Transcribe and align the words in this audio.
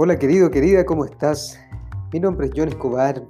Hola 0.00 0.16
querido, 0.16 0.48
querida, 0.52 0.86
¿cómo 0.86 1.04
estás? 1.04 1.58
Mi 2.12 2.20
nombre 2.20 2.46
es 2.46 2.52
John 2.54 2.68
Escobar 2.68 3.20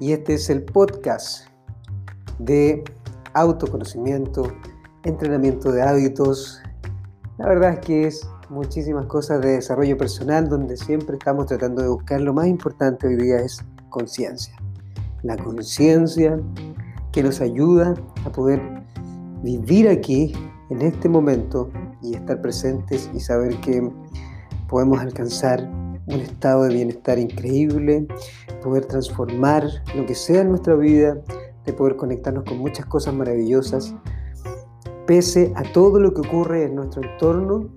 y 0.00 0.12
este 0.12 0.32
es 0.32 0.48
el 0.48 0.62
podcast 0.62 1.48
de 2.38 2.82
autoconocimiento, 3.34 4.50
entrenamiento 5.04 5.72
de 5.72 5.82
hábitos. 5.82 6.62
La 7.36 7.48
verdad 7.48 7.74
es 7.74 7.80
que 7.80 8.06
es 8.06 8.26
muchísimas 8.48 9.04
cosas 9.08 9.42
de 9.42 9.56
desarrollo 9.56 9.98
personal 9.98 10.48
donde 10.48 10.74
siempre 10.78 11.18
estamos 11.18 11.44
tratando 11.44 11.82
de 11.82 11.88
buscar 11.88 12.22
lo 12.22 12.32
más 12.32 12.46
importante 12.46 13.06
hoy 13.06 13.16
día 13.16 13.36
es 13.36 13.62
conciencia. 13.90 14.56
La 15.22 15.36
conciencia 15.36 16.40
que 17.12 17.22
nos 17.22 17.42
ayuda 17.42 17.92
a 18.24 18.32
poder 18.32 18.62
vivir 19.42 19.90
aquí 19.90 20.32
en 20.70 20.80
este 20.80 21.10
momento 21.10 21.70
y 22.00 22.14
estar 22.14 22.40
presentes 22.40 23.10
y 23.12 23.20
saber 23.20 23.54
que 23.60 23.86
podemos 24.68 25.00
alcanzar 25.00 25.68
un 26.06 26.20
estado 26.20 26.64
de 26.64 26.74
bienestar 26.74 27.18
increíble, 27.18 28.06
poder 28.62 28.84
transformar 28.86 29.64
lo 29.94 30.06
que 30.06 30.14
sea 30.14 30.42
en 30.42 30.50
nuestra 30.50 30.74
vida, 30.74 31.18
de 31.64 31.72
poder 31.72 31.96
conectarnos 31.96 32.44
con 32.44 32.58
muchas 32.58 32.86
cosas 32.86 33.14
maravillosas, 33.14 33.94
pese 35.06 35.52
a 35.56 35.62
todo 35.72 36.00
lo 36.00 36.14
que 36.14 36.20
ocurre 36.20 36.64
en 36.64 36.76
nuestro 36.76 37.02
entorno, 37.02 37.68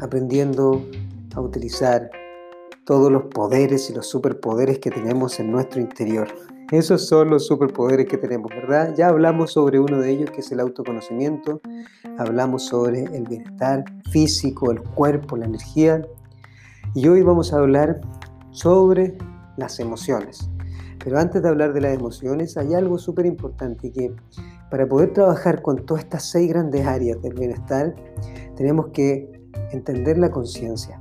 aprendiendo 0.00 0.82
a 1.34 1.40
utilizar 1.40 2.10
todos 2.84 3.12
los 3.12 3.24
poderes 3.24 3.90
y 3.90 3.94
los 3.94 4.06
superpoderes 4.06 4.78
que 4.78 4.90
tenemos 4.90 5.38
en 5.40 5.52
nuestro 5.52 5.80
interior. 5.80 6.28
Esos 6.70 7.08
son 7.08 7.30
los 7.30 7.46
superpoderes 7.46 8.04
que 8.08 8.18
tenemos, 8.18 8.50
¿verdad? 8.50 8.94
Ya 8.94 9.08
hablamos 9.08 9.52
sobre 9.52 9.80
uno 9.80 10.00
de 10.00 10.10
ellos, 10.10 10.30
que 10.30 10.42
es 10.42 10.52
el 10.52 10.60
autoconocimiento. 10.60 11.62
Hablamos 12.18 12.66
sobre 12.66 13.04
el 13.04 13.26
bienestar 13.26 13.86
físico, 14.10 14.70
el 14.70 14.82
cuerpo, 14.82 15.38
la 15.38 15.46
energía. 15.46 16.02
Y 16.94 17.08
hoy 17.08 17.22
vamos 17.22 17.54
a 17.54 17.56
hablar 17.56 18.02
sobre 18.50 19.16
las 19.56 19.80
emociones. 19.80 20.50
Pero 21.02 21.18
antes 21.18 21.42
de 21.42 21.48
hablar 21.48 21.72
de 21.72 21.80
las 21.80 21.94
emociones, 21.94 22.58
hay 22.58 22.74
algo 22.74 22.98
súper 22.98 23.24
importante 23.24 23.90
que 23.90 24.14
para 24.70 24.86
poder 24.86 25.14
trabajar 25.14 25.62
con 25.62 25.86
todas 25.86 26.04
estas 26.04 26.30
seis 26.30 26.50
grandes 26.50 26.86
áreas 26.86 27.22
del 27.22 27.32
bienestar, 27.32 27.94
tenemos 28.56 28.88
que 28.88 29.26
entender 29.72 30.18
la 30.18 30.30
conciencia. 30.30 31.00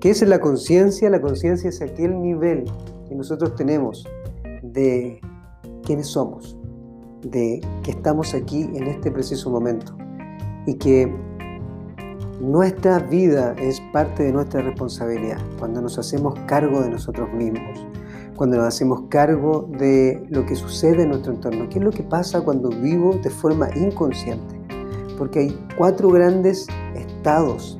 ¿Qué 0.00 0.10
es 0.10 0.26
la 0.26 0.40
conciencia? 0.40 1.08
La 1.08 1.20
conciencia 1.20 1.68
es 1.68 1.80
aquel 1.80 2.20
nivel 2.20 2.64
que 3.08 3.14
nosotros 3.14 3.54
tenemos 3.54 4.08
de 4.72 5.20
quiénes 5.84 6.08
somos, 6.08 6.56
de 7.22 7.60
que 7.82 7.92
estamos 7.92 8.34
aquí 8.34 8.62
en 8.74 8.84
este 8.88 9.10
preciso 9.10 9.50
momento 9.50 9.96
y 10.66 10.74
que 10.74 11.12
nuestra 12.40 12.98
vida 12.98 13.54
es 13.58 13.80
parte 13.92 14.24
de 14.24 14.32
nuestra 14.32 14.62
responsabilidad 14.62 15.38
cuando 15.58 15.80
nos 15.80 15.98
hacemos 15.98 16.34
cargo 16.46 16.80
de 16.80 16.90
nosotros 16.90 17.32
mismos, 17.32 17.86
cuando 18.34 18.56
nos 18.56 18.66
hacemos 18.66 19.02
cargo 19.08 19.68
de 19.78 20.26
lo 20.30 20.44
que 20.44 20.56
sucede 20.56 21.02
en 21.02 21.10
nuestro 21.10 21.32
entorno. 21.32 21.68
¿Qué 21.68 21.78
es 21.78 21.84
lo 21.84 21.90
que 21.90 22.02
pasa 22.02 22.40
cuando 22.40 22.68
vivo 22.70 23.14
de 23.22 23.30
forma 23.30 23.68
inconsciente? 23.76 24.60
Porque 25.16 25.40
hay 25.40 25.66
cuatro 25.76 26.08
grandes 26.08 26.66
estados 26.96 27.78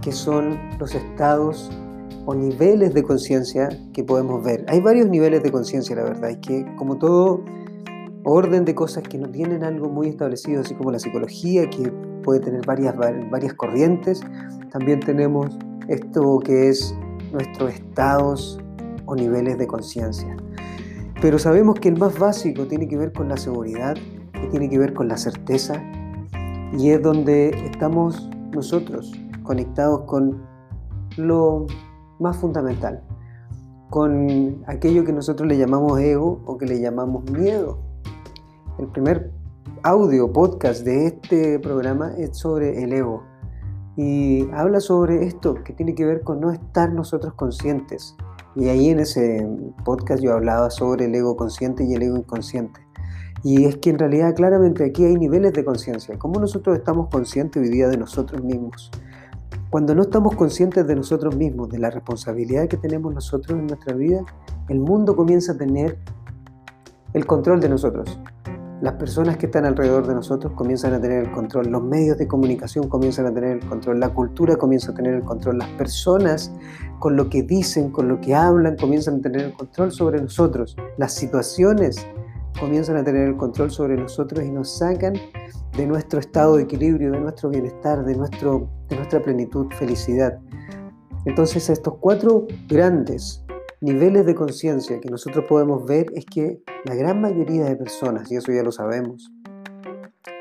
que 0.00 0.10
son 0.10 0.58
los 0.78 0.94
estados 0.94 1.70
o 2.26 2.34
niveles 2.34 2.92
de 2.92 3.02
conciencia 3.04 3.68
que 3.92 4.02
podemos 4.04 4.44
ver. 4.44 4.66
Hay 4.68 4.80
varios 4.80 5.08
niveles 5.08 5.42
de 5.42 5.52
conciencia, 5.52 5.94
la 5.96 6.02
verdad, 6.02 6.30
y 6.30 6.36
que 6.40 6.66
como 6.76 6.98
todo 6.98 7.42
orden 8.24 8.64
de 8.64 8.74
cosas 8.74 9.04
que 9.04 9.16
no 9.16 9.30
tienen 9.30 9.62
algo 9.62 9.88
muy 9.88 10.08
establecido, 10.08 10.60
así 10.60 10.74
como 10.74 10.90
la 10.90 10.98
psicología, 10.98 11.70
que 11.70 11.92
puede 12.24 12.40
tener 12.40 12.66
varias, 12.66 12.96
varias 12.96 13.54
corrientes, 13.54 14.20
también 14.72 14.98
tenemos 14.98 15.56
esto 15.86 16.40
que 16.40 16.68
es 16.68 16.92
nuestros 17.32 17.72
estados 17.72 18.58
o 19.04 19.14
niveles 19.14 19.56
de 19.58 19.68
conciencia. 19.68 20.36
Pero 21.22 21.38
sabemos 21.38 21.78
que 21.78 21.88
el 21.88 21.96
más 21.96 22.18
básico 22.18 22.66
tiene 22.66 22.88
que 22.88 22.96
ver 22.96 23.12
con 23.12 23.28
la 23.28 23.36
seguridad, 23.36 23.94
que 24.32 24.48
tiene 24.48 24.68
que 24.68 24.78
ver 24.80 24.92
con 24.92 25.06
la 25.06 25.16
certeza, 25.16 25.80
y 26.76 26.90
es 26.90 27.00
donde 27.00 27.50
estamos 27.64 28.28
nosotros 28.50 29.12
conectados 29.44 30.02
con 30.02 30.42
lo 31.16 31.66
más 32.18 32.36
fundamental, 32.36 33.02
con 33.90 34.62
aquello 34.66 35.04
que 35.04 35.12
nosotros 35.12 35.48
le 35.48 35.58
llamamos 35.58 35.98
ego 36.00 36.42
o 36.46 36.58
que 36.58 36.66
le 36.66 36.80
llamamos 36.80 37.30
miedo. 37.30 37.78
El 38.78 38.88
primer 38.88 39.32
audio, 39.82 40.32
podcast 40.32 40.84
de 40.84 41.06
este 41.06 41.58
programa 41.58 42.12
es 42.16 42.36
sobre 42.36 42.82
el 42.82 42.92
ego 42.92 43.22
y 43.96 44.48
habla 44.52 44.80
sobre 44.80 45.24
esto 45.24 45.54
que 45.64 45.72
tiene 45.72 45.94
que 45.94 46.04
ver 46.04 46.22
con 46.22 46.40
no 46.40 46.50
estar 46.50 46.92
nosotros 46.92 47.34
conscientes. 47.34 48.14
Y 48.54 48.68
ahí 48.68 48.90
en 48.90 49.00
ese 49.00 49.48
podcast 49.84 50.22
yo 50.22 50.32
hablaba 50.32 50.70
sobre 50.70 51.06
el 51.06 51.14
ego 51.14 51.36
consciente 51.36 51.84
y 51.84 51.94
el 51.94 52.02
ego 52.02 52.16
inconsciente. 52.16 52.80
Y 53.42 53.64
es 53.64 53.76
que 53.76 53.90
en 53.90 53.98
realidad 53.98 54.34
claramente 54.34 54.84
aquí 54.84 55.04
hay 55.04 55.16
niveles 55.16 55.52
de 55.52 55.64
conciencia. 55.64 56.18
¿Cómo 56.18 56.40
nosotros 56.40 56.76
estamos 56.76 57.08
conscientes 57.10 57.62
hoy 57.62 57.68
día 57.68 57.88
de 57.88 57.96
nosotros 57.96 58.42
mismos? 58.42 58.90
Cuando 59.76 59.94
no 59.94 60.00
estamos 60.00 60.34
conscientes 60.36 60.86
de 60.86 60.96
nosotros 60.96 61.36
mismos, 61.36 61.68
de 61.68 61.78
la 61.78 61.90
responsabilidad 61.90 62.66
que 62.66 62.78
tenemos 62.78 63.12
nosotros 63.12 63.58
en 63.58 63.66
nuestra 63.66 63.94
vida, 63.94 64.24
el 64.70 64.80
mundo 64.80 65.14
comienza 65.14 65.52
a 65.52 65.58
tener 65.58 65.98
el 67.12 67.26
control 67.26 67.60
de 67.60 67.68
nosotros. 67.68 68.18
Las 68.80 68.94
personas 68.94 69.36
que 69.36 69.44
están 69.44 69.66
alrededor 69.66 70.06
de 70.06 70.14
nosotros 70.14 70.54
comienzan 70.54 70.94
a 70.94 71.00
tener 71.02 71.26
el 71.26 71.30
control, 71.30 71.66
los 71.66 71.82
medios 71.82 72.16
de 72.16 72.26
comunicación 72.26 72.88
comienzan 72.88 73.26
a 73.26 73.34
tener 73.34 73.58
el 73.58 73.68
control, 73.68 74.00
la 74.00 74.08
cultura 74.14 74.56
comienza 74.56 74.92
a 74.92 74.94
tener 74.94 75.12
el 75.12 75.24
control, 75.24 75.58
las 75.58 75.68
personas 75.72 76.50
con 76.98 77.14
lo 77.14 77.28
que 77.28 77.42
dicen, 77.42 77.90
con 77.90 78.08
lo 78.08 78.18
que 78.18 78.34
hablan, 78.34 78.76
comienzan 78.76 79.16
a 79.16 79.20
tener 79.20 79.42
el 79.42 79.52
control 79.52 79.92
sobre 79.92 80.22
nosotros, 80.22 80.74
las 80.96 81.12
situaciones 81.12 81.98
comienzan 82.58 82.96
a 82.96 83.04
tener 83.04 83.28
el 83.28 83.36
control 83.36 83.70
sobre 83.70 83.98
nosotros 83.98 84.42
y 84.42 84.50
nos 84.50 84.78
sacan 84.78 85.12
de 85.76 85.86
nuestro 85.86 86.18
estado 86.18 86.56
de 86.56 86.62
equilibrio, 86.62 87.12
de 87.12 87.20
nuestro 87.20 87.50
bienestar, 87.50 88.06
de, 88.06 88.16
nuestro, 88.16 88.70
de 88.88 88.96
nuestra 88.96 89.22
plenitud, 89.22 89.66
felicidad. 89.78 90.38
Entonces 91.24 91.68
estos 91.68 91.94
cuatro 91.98 92.46
grandes 92.68 93.44
niveles 93.80 94.26
de 94.26 94.34
conciencia 94.34 95.00
que 95.00 95.10
nosotros 95.10 95.44
podemos 95.48 95.84
ver 95.84 96.06
es 96.14 96.24
que 96.24 96.62
la 96.84 96.94
gran 96.94 97.20
mayoría 97.20 97.64
de 97.64 97.76
personas, 97.76 98.30
y 98.30 98.36
eso 98.36 98.52
ya 98.52 98.62
lo 98.62 98.72
sabemos, 98.72 99.30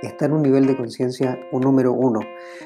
está 0.02 0.26
en 0.26 0.34
un 0.34 0.44
nivel 0.44 0.68
de 0.68 0.78
conciencia 0.78 1.40
un 1.52 1.62
número 1.62 1.94
uno. 1.94 2.20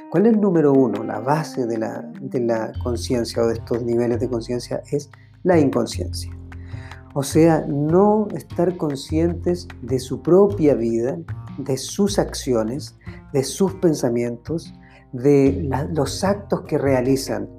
¿Cuál 0.09 0.25
es 0.25 0.33
el 0.33 0.41
número 0.41 0.73
uno? 0.73 1.03
La 1.03 1.19
base 1.19 1.65
de 1.65 1.77
la, 1.77 2.01
de 2.19 2.39
la 2.41 2.71
conciencia 2.83 3.43
o 3.43 3.47
de 3.47 3.53
estos 3.53 3.83
niveles 3.83 4.19
de 4.19 4.29
conciencia 4.29 4.81
es 4.91 5.09
la 5.43 5.59
inconsciencia. 5.59 6.31
O 7.13 7.23
sea, 7.23 7.65
no 7.67 8.27
estar 8.35 8.77
conscientes 8.77 9.67
de 9.81 9.99
su 9.99 10.21
propia 10.21 10.75
vida, 10.75 11.17
de 11.57 11.77
sus 11.77 12.19
acciones, 12.19 12.95
de 13.33 13.43
sus 13.43 13.73
pensamientos, 13.75 14.73
de 15.11 15.69
los 15.91 16.23
actos 16.23 16.61
que 16.61 16.77
realizan, 16.77 17.49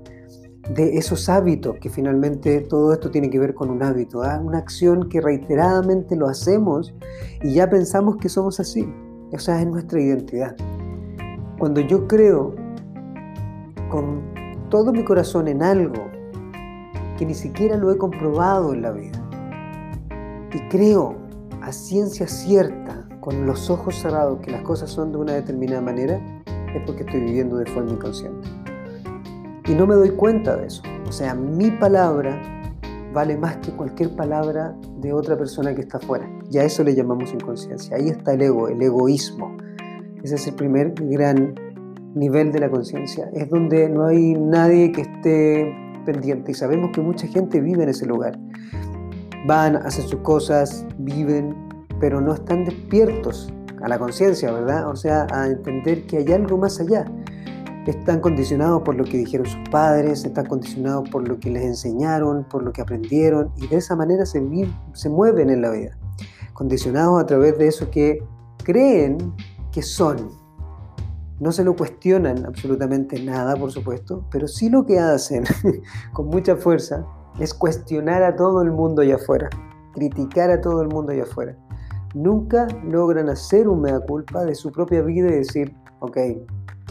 de 0.74 0.98
esos 0.98 1.28
hábitos, 1.28 1.76
que 1.80 1.90
finalmente 1.90 2.60
todo 2.60 2.92
esto 2.92 3.10
tiene 3.10 3.28
que 3.28 3.38
ver 3.38 3.54
con 3.54 3.70
un 3.70 3.82
hábito, 3.82 4.22
¿ah? 4.22 4.40
una 4.42 4.58
acción 4.58 5.08
que 5.08 5.20
reiteradamente 5.20 6.14
lo 6.14 6.28
hacemos 6.28 6.94
y 7.42 7.54
ya 7.54 7.68
pensamos 7.68 8.16
que 8.18 8.28
somos 8.28 8.60
así. 8.60 8.88
O 9.32 9.38
sea, 9.38 9.60
es 9.60 9.66
nuestra 9.66 10.00
identidad. 10.00 10.54
Cuando 11.58 11.80
yo 11.80 12.06
creo 12.06 12.54
con 13.90 14.22
todo 14.68 14.92
mi 14.92 15.04
corazón 15.04 15.48
en 15.48 15.62
algo 15.62 16.08
que 17.18 17.26
ni 17.26 17.34
siquiera 17.34 17.76
lo 17.76 17.90
he 17.90 17.98
comprobado 17.98 18.72
en 18.72 18.82
la 18.82 18.92
vida, 18.92 19.20
y 20.52 20.68
creo 20.68 21.16
a 21.62 21.72
ciencia 21.72 22.26
cierta, 22.26 23.08
con 23.20 23.46
los 23.46 23.68
ojos 23.70 23.96
cerrados, 23.96 24.40
que 24.40 24.50
las 24.50 24.62
cosas 24.62 24.90
son 24.90 25.12
de 25.12 25.18
una 25.18 25.34
determinada 25.34 25.82
manera, 25.82 26.39
es 26.74 26.82
porque 26.86 27.02
estoy 27.02 27.20
viviendo 27.20 27.56
de 27.56 27.66
forma 27.66 27.92
inconsciente. 27.92 28.48
Y 29.66 29.74
no 29.74 29.86
me 29.86 29.94
doy 29.94 30.10
cuenta 30.10 30.56
de 30.56 30.66
eso. 30.66 30.82
O 31.08 31.12
sea, 31.12 31.34
mi 31.34 31.70
palabra 31.70 32.40
vale 33.12 33.36
más 33.36 33.56
que 33.58 33.72
cualquier 33.72 34.14
palabra 34.16 34.74
de 34.98 35.12
otra 35.12 35.36
persona 35.36 35.74
que 35.74 35.82
está 35.82 35.98
afuera. 35.98 36.28
Y 36.50 36.58
a 36.58 36.64
eso 36.64 36.82
le 36.84 36.94
llamamos 36.94 37.32
inconsciencia. 37.32 37.96
Ahí 37.96 38.08
está 38.08 38.34
el 38.34 38.42
ego, 38.42 38.68
el 38.68 38.80
egoísmo. 38.82 39.56
Ese 40.22 40.36
es 40.36 40.46
el 40.46 40.54
primer 40.54 40.94
gran 40.96 41.54
nivel 42.14 42.52
de 42.52 42.60
la 42.60 42.70
conciencia. 42.70 43.28
Es 43.32 43.48
donde 43.48 43.88
no 43.88 44.06
hay 44.06 44.34
nadie 44.34 44.92
que 44.92 45.02
esté 45.02 45.74
pendiente. 46.04 46.52
Y 46.52 46.54
sabemos 46.54 46.90
que 46.92 47.00
mucha 47.00 47.26
gente 47.26 47.60
vive 47.60 47.82
en 47.82 47.88
ese 47.90 48.06
lugar 48.06 48.38
van, 49.46 49.76
hacen 49.76 50.06
sus 50.06 50.20
cosas, 50.20 50.86
viven, 50.98 51.54
pero 51.98 52.20
no 52.20 52.34
están 52.34 52.64
despiertos 52.64 53.52
a 53.82 53.88
la 53.88 53.98
conciencia, 53.98 54.52
¿verdad? 54.52 54.88
O 54.88 54.96
sea, 54.96 55.26
a 55.32 55.46
entender 55.46 56.06
que 56.06 56.18
hay 56.18 56.32
algo 56.32 56.56
más 56.58 56.80
allá. 56.80 57.04
Están 57.86 58.20
condicionados 58.20 58.82
por 58.82 58.94
lo 58.94 59.04
que 59.04 59.18
dijeron 59.18 59.46
sus 59.46 59.68
padres, 59.68 60.24
están 60.24 60.46
condicionados 60.46 61.08
por 61.08 61.26
lo 61.26 61.40
que 61.40 61.50
les 61.50 61.64
enseñaron, 61.64 62.44
por 62.44 62.62
lo 62.62 62.72
que 62.72 62.82
aprendieron, 62.82 63.50
y 63.56 63.66
de 63.66 63.76
esa 63.76 63.96
manera 63.96 64.24
se, 64.26 64.40
se 64.92 65.08
mueven 65.08 65.50
en 65.50 65.62
la 65.62 65.70
vida. 65.70 65.98
Condicionados 66.52 67.20
a 67.20 67.26
través 67.26 67.58
de 67.58 67.66
eso 67.66 67.90
que 67.90 68.22
creen 68.62 69.34
que 69.72 69.82
son. 69.82 70.30
no 71.40 71.50
se 71.52 71.64
lo 71.64 71.74
cuestionan 71.74 72.44
absolutamente 72.44 73.20
nada, 73.24 73.56
por 73.56 73.72
supuesto, 73.72 74.24
pero 74.30 74.46
sí 74.46 74.68
lo 74.68 74.84
que 74.84 74.98
hacen 74.98 75.44
con 76.12 76.26
mucha 76.26 76.54
fuerza 76.54 77.04
es 77.40 77.54
cuestionar 77.54 78.22
a 78.22 78.36
todo 78.36 78.62
el 78.62 78.70
mundo 78.70 79.02
allá 79.02 79.16
afuera, 79.16 79.48
criticar 79.94 80.50
a 80.50 80.60
todo 80.60 80.82
el 80.82 80.88
mundo 80.88 81.12
allá 81.12 81.22
afuera. 81.22 81.56
Nunca 82.14 82.66
logran 82.84 83.28
hacer 83.28 83.68
un 83.68 83.82
mea 83.82 84.00
culpa 84.00 84.44
de 84.44 84.54
su 84.54 84.72
propia 84.72 85.02
vida 85.02 85.28
y 85.28 85.38
decir, 85.38 85.74
ok, 86.00 86.18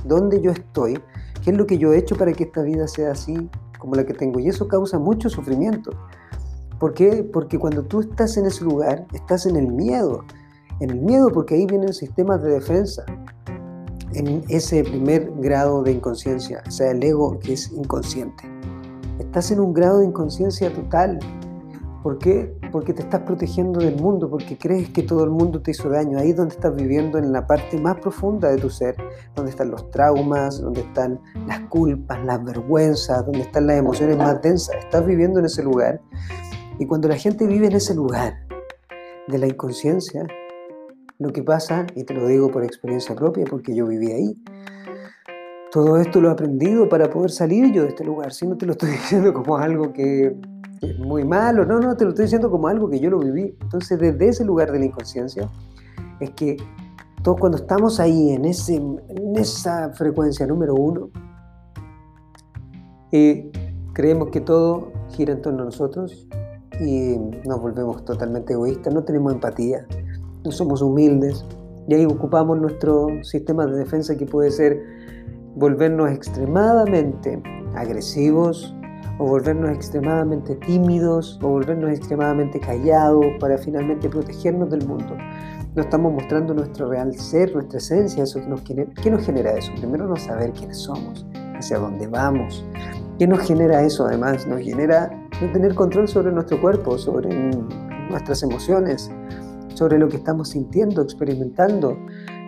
¿dónde 0.06 0.42
yo 0.42 0.51
estoy? 0.51 1.00
¿Qué 1.44 1.51
es 1.51 1.57
lo 1.57 1.66
que 1.66 1.77
yo 1.77 1.94
he 1.94 1.98
hecho 1.98 2.16
para 2.16 2.31
que 2.31 2.45
esta 2.45 2.62
vida 2.62 2.88
sea 2.88 3.12
así 3.12 3.50
como 3.80 3.95
la 3.95 4.06
que 4.06 4.13
tengo? 4.13 4.39
Y 4.39 4.48
eso 4.48 4.68
causa 4.68 4.98
mucho 4.98 5.30
sufrimiento. 5.30 5.92
¿Por 6.80 6.94
qué? 6.94 7.24
Porque 7.24 7.60
cuando 7.60 7.83
tú 7.83 8.00
estás 8.00 8.38
en 8.38 8.45
ese 8.45 8.63
lugar, 8.63 9.06
estás 9.13 9.45
en 9.45 9.57
el 9.57 9.68
miedo. 9.68 10.24
En 10.80 10.92
el 10.92 11.01
miedo 11.01 11.30
porque 11.30 11.56
ahí 11.56 11.66
vienen 11.66 11.94
sistemas 11.94 12.42
de 12.42 12.51
defensa. 12.51 13.04
En 14.13 14.44
ese 14.48 14.83
primer 14.83 15.30
grado 15.38 15.83
de 15.83 15.92
inconsciencia, 15.92 16.63
o 16.66 16.71
sea, 16.71 16.92
el 16.92 17.04
ego 17.04 17.38
que 17.39 17.54
es 17.54 17.71
inconsciente. 17.71 18.44
Estás 19.19 19.51
en 19.51 19.60
un 19.60 19.74
grado 19.74 20.00
de 20.00 20.06
inconsciencia 20.06 20.74
total. 20.74 21.19
¿Por 22.01 22.18
qué? 22.18 22.57
Porque 22.71 22.94
te 22.94 23.01
estás 23.01 23.21
protegiendo 23.21 23.80
del 23.80 23.95
mundo, 23.95 24.30
porque 24.30 24.57
crees 24.57 24.89
que 24.89 25.04
todo 25.04 25.24
el 25.24 25.31
mundo 25.31 25.62
te 25.62 25.71
hizo 25.71 25.89
daño. 25.89 26.19
Ahí 26.19 26.31
es 26.31 26.36
donde 26.36 26.56
estás 26.56 26.75
viviendo 26.75 27.18
en 27.18 27.31
la 27.31 27.48
parte 27.48 27.80
más 27.80 27.98
profunda 28.00 28.50
de 28.50 28.57
tu 28.57 28.69
ser, 28.69 28.95
donde 29.36 29.51
están 29.51 29.71
los 29.71 29.89
traumas, 29.89 30.62
donde 30.62 30.81
están 30.81 31.19
las 31.48 31.62
culpas, 31.69 32.24
las 32.25 32.44
vergüenzas, 32.44 33.25
donde 33.25 33.42
están 33.42 33.68
las 33.68 33.77
emociones 33.77 34.18
más 34.18 34.42
densas. 34.42 34.75
Estás 34.77 35.06
viviendo 35.06 35.39
en 35.39 35.45
ese 35.45 35.63
lugar 35.63 36.01
y 36.80 36.86
cuando 36.86 37.10
la 37.10 37.18
gente 37.18 37.45
vive 37.45 37.68
en 37.68 37.74
ese 37.74 37.94
lugar 37.94 38.39
de 39.27 39.38
la 39.38 39.48
inconsciencia, 39.48 40.25
lo 41.18 41.33
que 41.33 41.44
pasa, 41.44 41.86
y 41.94 42.06
te 42.06 42.13
lo 42.13 42.25
digo 42.25 42.50
por 42.50 42.63
experiencia 42.63 43.13
propia, 43.16 43.44
porque 43.50 43.75
yo 43.75 43.86
viví 43.86 44.13
ahí, 44.13 44.42
todo 45.71 45.98
esto 45.98 46.21
lo 46.21 46.30
he 46.30 46.31
aprendido 46.31 46.88
para 46.88 47.10
poder 47.10 47.31
salir 47.31 47.74
yo 47.74 47.83
de 47.83 47.89
este 47.89 48.06
lugar. 48.06 48.31
Si 48.31 48.48
no 48.48 48.57
te 48.57 48.66
lo 48.66 48.71
estoy 48.71 48.89
diciendo 48.92 49.33
como 49.33 49.57
algo 49.57 49.92
que 49.92 50.33
muy 50.99 51.25
malo, 51.25 51.65
no, 51.65 51.79
no, 51.79 51.95
te 51.95 52.03
lo 52.03 52.11
estoy 52.11 52.25
diciendo 52.25 52.49
como 52.49 52.67
algo 52.67 52.89
que 52.89 52.99
yo 52.99 53.09
lo 53.09 53.19
viví. 53.19 53.55
Entonces, 53.61 53.99
desde 53.99 54.29
ese 54.29 54.45
lugar 54.45 54.71
de 54.71 54.79
la 54.79 54.85
inconsciencia, 54.85 55.49
es 56.19 56.31
que 56.31 56.57
todos 57.23 57.39
cuando 57.39 57.57
estamos 57.57 57.99
ahí, 57.99 58.31
en, 58.31 58.45
ese, 58.45 58.75
en 58.75 59.35
esa 59.35 59.91
frecuencia 59.93 60.47
número 60.47 60.75
uno, 60.75 61.09
eh, 63.11 63.51
creemos 63.93 64.29
que 64.29 64.41
todo 64.41 64.91
gira 65.09 65.33
en 65.33 65.41
torno 65.41 65.63
a 65.63 65.65
nosotros, 65.65 66.27
y 66.79 67.17
nos 67.45 67.61
volvemos 67.61 68.05
totalmente 68.05 68.53
egoístas, 68.53 68.93
no 68.93 69.03
tenemos 69.03 69.33
empatía, 69.33 69.85
no 70.43 70.51
somos 70.51 70.81
humildes 70.81 71.45
y 71.87 71.93
ahí 71.93 72.05
ocupamos 72.05 72.59
nuestro 72.59 73.07
sistema 73.23 73.65
de 73.65 73.77
defensa 73.77 74.15
que 74.15 74.25
puede 74.25 74.51
ser 74.51 74.81
volvernos 75.55 76.11
extremadamente 76.11 77.41
agresivos 77.75 78.73
o 79.19 79.25
volvernos 79.27 79.69
extremadamente 79.71 80.56
tímidos 80.56 81.38
o 81.44 81.50
volvernos 81.50 81.92
extremadamente 81.92 82.60
callados 82.60 83.25
para 83.39 83.57
finalmente 83.57 84.10
protegernos 84.10 84.69
del 84.69 84.88
mundo. 84.88 85.16
No 85.75 85.83
estamos 85.83 86.12
mostrando 86.12 86.54
nuestro 86.54 86.89
real 86.89 87.13
ser, 87.13 87.54
nuestra 87.54 87.77
esencia, 87.77 88.24
eso 88.24 88.39
que 88.42 88.48
nos 88.48 88.62
¿qué 88.62 89.12
nos 89.12 89.24
genera 89.25 89.51
eso? 89.51 89.71
Primero 89.75 90.07
no 90.07 90.16
saber 90.16 90.51
quiénes 90.54 90.77
somos, 90.77 91.25
hacia 91.56 91.77
dónde 91.77 92.07
vamos. 92.07 92.66
¿Qué 93.19 93.27
nos 93.27 93.42
genera 93.42 93.83
eso 93.83 94.07
además? 94.07 94.48
Nos 94.48 94.62
genera 94.62 95.12
no 95.42 95.51
tener 95.51 95.75
control 95.75 96.07
sobre 96.07 96.31
nuestro 96.31 96.60
cuerpo, 96.60 96.98
sobre 96.98 97.30
nuestras 98.10 98.42
emociones, 98.42 99.12
sobre 99.75 100.00
lo 100.00 100.07
que 100.07 100.18
estamos 100.18 100.50
sintiendo, 100.50 101.01
experimentando, 101.01 101.98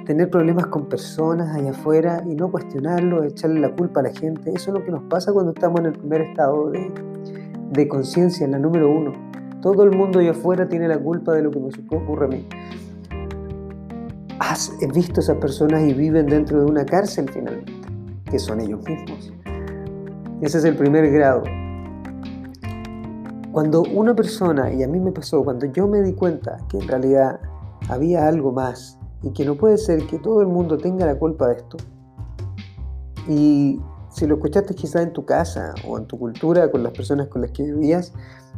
tener 0.06 0.30
problemas 0.30 0.68
con 0.68 0.88
personas 0.88 1.56
allá 1.56 1.71
afuera 1.71 2.24
y 2.25 2.36
no 2.36 2.51
cuestionarlo, 2.51 3.24
echarle 3.24 3.59
la 3.59 3.74
culpa 3.75 4.00
a 4.00 4.03
la 4.03 4.12
gente. 4.12 4.51
Eso 4.53 4.71
es 4.71 4.80
lo 4.80 4.86
que 4.86 4.92
nos 4.92 5.03
pasa 5.03 5.31
cuando 5.31 5.51
estamos 5.51 5.80
en 5.81 5.88
el 5.88 5.94
primer 5.94 6.21
estado 6.21 6.69
de, 6.71 6.92
de 7.71 7.88
conciencia, 7.88 8.45
en 8.45 8.51
la 8.51 8.59
número 8.59 8.89
uno. 8.89 9.13
Todo 9.62 9.83
el 9.83 9.92
mundo 9.92 10.19
allá 10.19 10.31
afuera 10.31 10.68
tiene 10.68 10.88
la 10.88 10.98
culpa 10.98 11.33
de 11.33 11.44
lo 11.44 11.51
que 11.51 11.59
nos 11.59 11.74
ocurre 11.92 12.25
a 12.25 12.30
mí. 12.30 12.48
Has 14.39 14.71
visto 14.94 15.19
esas 15.19 15.38
personas 15.38 15.83
y 15.83 15.94
viven 15.94 16.25
dentro 16.25 16.59
de 16.59 16.65
una 16.65 16.83
cárcel 16.83 17.30
finalmente, 17.30 17.74
que 18.30 18.39
son 18.39 18.59
ellos 18.59 18.83
mismos. 18.88 19.31
Ese 20.42 20.57
es 20.57 20.65
el 20.65 20.75
primer 20.75 21.12
grado. 21.12 21.44
Cuando 23.51 23.83
una 23.83 24.15
persona, 24.15 24.74
y 24.74 24.81
a 24.81 24.88
mí 24.88 25.00
me 25.00 25.12
pasó, 25.12 25.44
cuando 25.44 25.68
yo 25.68 25.88
me 25.88 26.01
di 26.01 26.13
cuenta 26.13 26.57
que 26.69 26.80
en 26.80 26.88
realidad 26.88 27.39
había 27.89 28.27
algo 28.27 28.51
más 28.51 28.98
y 29.24 29.32
que 29.32 29.46
no 29.46 29.56
puede 29.56 29.78
ser 29.78 30.06
que 30.08 30.20
todo 30.20 30.42
el 30.42 30.48
mundo 30.48 30.78
tenga 30.78 31.06
la 31.06 31.18
culpa 31.18 31.48
de 31.48 31.56
esto, 31.56 31.78
y 33.28 33.80
si 34.10 34.28
lo 34.28 34.36
escuchaste 34.36 34.76
quizás 34.76 35.04
en 35.04 35.14
tu 35.14 35.26
casa 35.26 35.74
o 35.88 35.98
en 35.98 36.06
tu 36.06 36.18
cultura, 36.18 36.70
con 36.72 36.84
las 36.84 36.92
personas 36.94 37.28
con 37.28 37.42
las 37.42 37.52
que 37.52 37.64
vivías, 37.64 38.14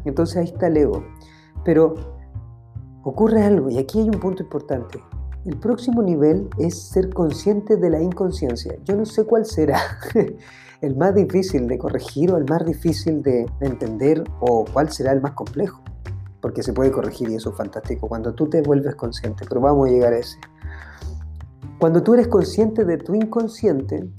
entonces 0.06 0.38
ahí 0.38 0.46
está 0.46 0.68
el 0.68 0.78
ego. 0.78 1.04
Pero 1.64 1.96
ocurre 3.04 3.44
algo, 3.44 3.70
y 3.70 3.78
aquí 3.78 4.00
hay 4.00 4.06
un 4.06 4.20
punto 4.20 4.44
importante. 4.44 5.00
El 5.46 5.58
próximo 5.58 6.02
nivel 6.02 6.50
es 6.58 6.82
ser 6.90 7.10
consciente 7.14 7.76
de 7.76 7.90
la 7.90 8.02
inconsciencia. 8.02 8.76
Yo 8.86 8.96
no 8.96 9.06
sé 9.06 9.26
cuál 9.26 9.46
será. 9.46 9.80
el 10.82 10.98
más 10.98 11.16
difícil 11.16 11.68
de 11.68 11.78
corregir 11.78 12.32
o 12.32 12.38
el 12.38 12.46
más 12.46 12.66
difícil 12.66 13.22
de, 13.24 13.46
entender 13.62 14.24
o 14.42 14.66
cuál 14.72 14.92
será 14.92 15.14
el 15.14 15.22
más 15.22 15.32
complejo. 15.32 15.82
Porque 16.44 16.62
se 16.62 16.74
puede 16.74 16.92
corregir 16.92 17.30
y 17.30 17.36
eso 17.36 17.52
es 17.52 17.56
fantástico 17.56 18.10
cuando 18.10 18.34
tú 18.34 18.50
te 18.50 18.62
vuelves 18.62 18.96
consciente, 18.96 19.46
pero 19.48 19.62
vamos 19.62 19.88
a 19.88 19.92
llegar 19.92 20.12
a 20.12 20.18
ese. 20.18 20.38
Cuando 21.80 22.04
tú 22.04 22.16
eres 22.16 22.28
consciente 22.28 22.84
de 22.84 22.98
tu 22.98 23.16
inconsciente, 23.16 24.10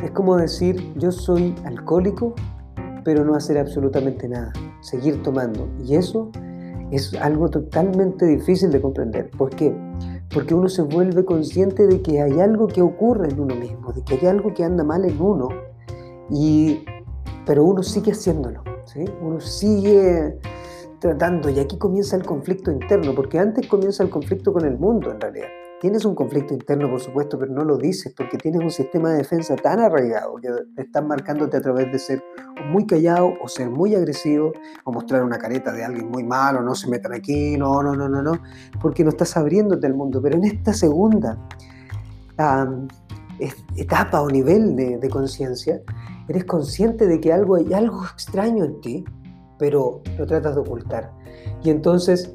es 0.00 0.10
como 0.12 0.36
decir, 0.36 0.94
yo 0.96 1.10
soy 1.10 1.52
alcohólico, 1.64 2.36
pero 3.04 3.24
no 3.24 3.34
hacer 3.34 3.58
absolutamente 3.58 4.28
nada, 4.28 4.52
seguir 4.82 5.20
tomando. 5.24 5.68
Y 5.84 5.96
eso 5.96 6.30
es 6.92 7.12
algo 7.14 7.48
totalmente 7.48 8.24
difícil 8.24 8.70
de 8.70 8.80
comprender. 8.80 9.28
¿Por 9.30 9.50
qué? 9.50 9.74
Porque 10.32 10.54
uno 10.54 10.68
se 10.68 10.82
vuelve 10.82 11.24
consciente 11.24 11.88
de 11.88 12.02
que 12.02 12.22
hay 12.22 12.38
algo 12.38 12.68
que 12.68 12.82
ocurre 12.82 13.30
en 13.30 13.40
uno 13.40 13.56
mismo, 13.56 13.92
de 13.92 14.02
que 14.04 14.14
hay 14.14 14.26
algo 14.26 14.54
que 14.54 14.62
anda 14.62 14.84
mal 14.84 15.04
en 15.04 15.20
uno 15.20 15.48
y, 16.30 16.84
pero 17.46 17.64
uno 17.64 17.82
sigue 17.82 18.12
haciéndolo, 18.12 18.62
¿sí? 18.84 19.04
uno 19.20 19.40
sigue 19.40 20.38
tratando 21.02 21.50
y 21.50 21.58
aquí 21.58 21.76
comienza 21.78 22.14
el 22.14 22.24
conflicto 22.24 22.70
interno, 22.70 23.12
porque 23.12 23.36
antes 23.36 23.66
comienza 23.66 24.04
el 24.04 24.08
conflicto 24.08 24.52
con 24.52 24.64
el 24.64 24.78
mundo 24.78 25.10
en 25.10 25.20
realidad. 25.20 25.48
Tienes 25.80 26.04
un 26.04 26.14
conflicto 26.14 26.54
interno, 26.54 26.88
por 26.88 27.00
supuesto, 27.00 27.36
pero 27.36 27.52
no 27.52 27.64
lo 27.64 27.76
dices 27.76 28.14
porque 28.16 28.38
tienes 28.38 28.60
un 28.60 28.70
sistema 28.70 29.10
de 29.10 29.18
defensa 29.18 29.56
tan 29.56 29.80
arraigado 29.80 30.36
que 30.36 30.48
están 30.80 31.08
marcándote 31.08 31.56
a 31.56 31.60
través 31.60 31.90
de 31.90 31.98
ser 31.98 32.22
muy 32.70 32.86
callado 32.86 33.32
o 33.42 33.48
ser 33.48 33.68
muy 33.68 33.96
agresivo 33.96 34.52
o 34.84 34.92
mostrar 34.92 35.24
una 35.24 35.38
careta 35.38 35.72
de 35.72 35.84
alguien 35.84 36.08
muy 36.08 36.22
malo, 36.22 36.62
no 36.62 36.76
se 36.76 36.88
metan 36.88 37.14
aquí, 37.14 37.56
no, 37.56 37.82
no, 37.82 37.96
no, 37.96 38.08
no, 38.08 38.22
no, 38.22 38.40
porque 38.80 39.02
no 39.02 39.10
estás 39.10 39.36
abriéndote 39.36 39.88
al 39.88 39.94
mundo. 39.94 40.22
Pero 40.22 40.36
en 40.36 40.44
esta 40.44 40.72
segunda 40.72 41.36
etapa 43.74 44.20
o 44.20 44.30
nivel 44.30 44.76
de, 44.76 44.98
de 44.98 45.10
conciencia, 45.10 45.82
eres 46.28 46.44
consciente 46.44 47.08
de 47.08 47.20
que 47.20 47.32
algo 47.32 47.56
hay 47.56 47.72
algo 47.72 48.04
extraño 48.04 48.64
en 48.64 48.80
ti, 48.80 49.04
pero 49.62 50.02
lo 50.18 50.26
tratas 50.26 50.56
de 50.56 50.60
ocultar. 50.60 51.12
Y 51.62 51.70
entonces 51.70 52.34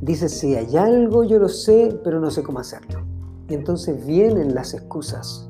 dices, 0.00 0.36
si 0.36 0.56
hay 0.56 0.76
algo, 0.76 1.22
yo 1.22 1.38
lo 1.38 1.48
sé, 1.48 1.96
pero 2.02 2.18
no 2.18 2.32
sé 2.32 2.42
cómo 2.42 2.58
hacerlo. 2.58 3.06
Y 3.48 3.54
entonces 3.54 4.04
vienen 4.04 4.52
las 4.52 4.74
excusas, 4.74 5.48